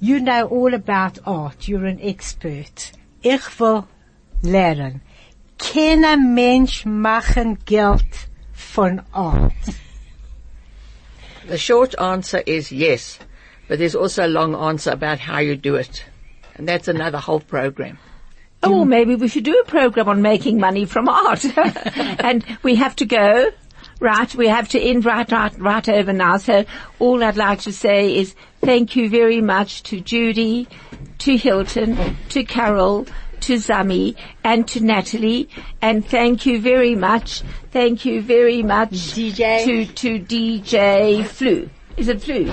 You 0.00 0.18
know 0.18 0.48
all 0.48 0.74
about 0.74 1.18
art. 1.24 1.68
You're 1.68 1.86
an 1.86 2.00
expert. 2.00 2.92
Ich 3.22 3.60
will 3.60 3.86
lernen. 4.42 5.00
Kann 5.58 6.04
ein 6.04 6.34
Mensch 6.34 6.84
machen 6.84 7.58
Geld 7.64 8.28
von 8.52 9.02
Art? 9.12 9.52
The 11.48 11.58
short 11.58 11.96
answer 12.00 12.42
is 12.44 12.72
yes, 12.72 13.20
but 13.72 13.78
there's 13.78 13.94
also 13.94 14.26
a 14.26 14.28
long 14.28 14.54
answer 14.54 14.90
about 14.90 15.18
how 15.18 15.38
you 15.38 15.56
do 15.56 15.76
it. 15.76 16.04
And 16.56 16.68
that's 16.68 16.88
another 16.88 17.16
whole 17.16 17.40
program. 17.40 17.98
Oh, 18.62 18.84
maybe 18.84 19.14
we 19.14 19.28
should 19.28 19.44
do 19.44 19.58
a 19.60 19.64
program 19.64 20.10
on 20.10 20.20
making 20.20 20.60
money 20.60 20.84
from 20.84 21.08
art. 21.08 21.42
and 21.96 22.44
we 22.62 22.74
have 22.74 22.94
to 22.96 23.06
go. 23.06 23.50
Right, 23.98 24.34
we 24.34 24.48
have 24.48 24.68
to 24.68 24.78
end 24.78 25.06
right, 25.06 25.32
right, 25.32 25.58
right 25.58 25.88
over 25.88 26.12
now. 26.12 26.36
So 26.36 26.66
all 26.98 27.24
I'd 27.24 27.38
like 27.38 27.60
to 27.60 27.72
say 27.72 28.14
is 28.14 28.34
thank 28.60 28.94
you 28.94 29.08
very 29.08 29.40
much 29.40 29.84
to 29.84 30.02
Judy, 30.02 30.68
to 31.20 31.38
Hilton, 31.38 32.18
to 32.28 32.44
Carol, 32.44 33.06
to 33.40 33.54
Zami, 33.54 34.16
and 34.44 34.68
to 34.68 34.84
Natalie. 34.84 35.48
And 35.80 36.06
thank 36.06 36.44
you 36.44 36.60
very 36.60 36.94
much, 36.94 37.40
thank 37.70 38.04
you 38.04 38.20
very 38.20 38.62
much 38.62 38.90
DJ. 38.90 39.64
to, 39.64 39.86
to 39.86 40.18
DJ 40.18 41.24
Flu. 41.24 41.70
Is 41.96 42.08
it 42.08 42.22
Flu? 42.22 42.46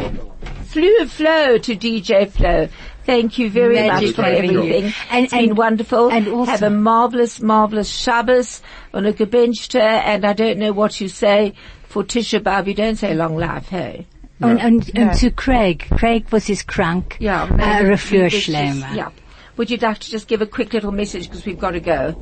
Flu 0.66 1.06
Flow 1.08 1.58
to 1.58 1.76
DJ 1.76 2.30
Flow. 2.30 2.68
Thank 3.06 3.40
you 3.40 3.50
very 3.50 3.76
Magic 3.76 4.10
much 4.10 4.16
for 4.16 4.22
having 4.24 4.52
you. 4.52 4.60
everything. 4.60 4.94
And- 5.10 5.24
it's 5.26 5.34
been 5.34 5.56
wonderful. 5.56 6.12
and 6.12 6.28
also- 6.28 6.52
Have 6.52 6.62
a 6.64 6.70
marvelous, 6.70 7.42
marvelous 7.42 7.90
Shabbos 7.90 8.62
on 8.94 9.06
a 9.06 9.14
gebenchte, 9.14 9.80
and 9.80 10.26
I 10.26 10.34
don't 10.34 10.60
know 10.60 10.72
what 10.74 11.02
you 11.02 11.08
say 11.08 11.54
for 11.88 12.04
Tisha 12.04 12.40
B'Av. 12.40 12.68
You 12.68 12.76
don't 12.76 12.98
say 12.98 13.16
long 13.16 13.36
life, 13.36 13.70
hey? 13.70 14.06
And 14.42 14.60
und, 14.62 14.92
und 14.96 15.16
zu 15.16 15.32
Craig. 15.32 15.88
Craig 15.98 16.28
was 16.32 16.46
his 16.46 16.62
crank. 16.62 17.18
Yeah. 17.20 17.44
Uh, 17.44 17.48
maybe 17.56 18.30
just- 18.30 18.48
Yeah. 18.96 19.10
Would 19.58 19.70
you 19.72 19.78
like 19.78 19.98
to 20.00 20.10
just 20.12 20.28
give 20.28 20.42
a 20.42 20.46
quick 20.46 20.72
little 20.74 20.92
message 20.92 21.24
because 21.30 21.46
we've 21.46 21.60
got 21.60 21.72
to 21.72 21.80
go? 21.82 22.16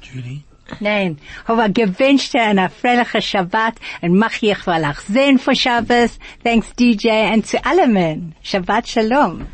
Judy? 0.00 0.44
Nein, 0.80 1.18
aber 1.46 1.68
gewünschte 1.68 2.40
eine 2.40 2.70
fröhliche 2.70 3.20
Shabbat 3.20 3.74
und 4.00 4.16
mach 4.16 4.40
ich 4.40 4.66
will 4.66 4.84
auch 4.84 5.00
sehen 5.08 5.38
für 5.38 5.54
Shabbos. 5.54 6.18
Thanks 6.42 6.74
DJ 6.74 7.10
and 7.32 7.46
zu 7.46 7.64
allen. 7.64 8.34
Shabbat 8.42 8.88
Shalom. 8.88 9.46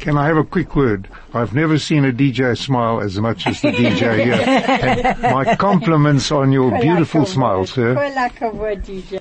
Can 0.00 0.16
I 0.16 0.26
have 0.28 0.38
a 0.38 0.44
quick 0.44 0.74
word? 0.74 1.08
I've 1.34 1.54
never 1.54 1.78
seen 1.78 2.06
a 2.06 2.12
DJ 2.12 2.56
smile 2.56 3.00
as 3.00 3.20
much 3.20 3.46
as 3.46 3.60
the 3.60 3.70
DJ 3.70 4.24
here. 4.24 4.34
And 5.12 5.22
my 5.22 5.54
compliments 5.56 6.32
on 6.32 6.52
your 6.52 6.70
beautiful 6.80 7.26
smile, 7.26 7.66
sir. 7.66 7.94
Kol 7.94 8.10
hakavod, 8.10 8.82
DJ. 8.82 9.18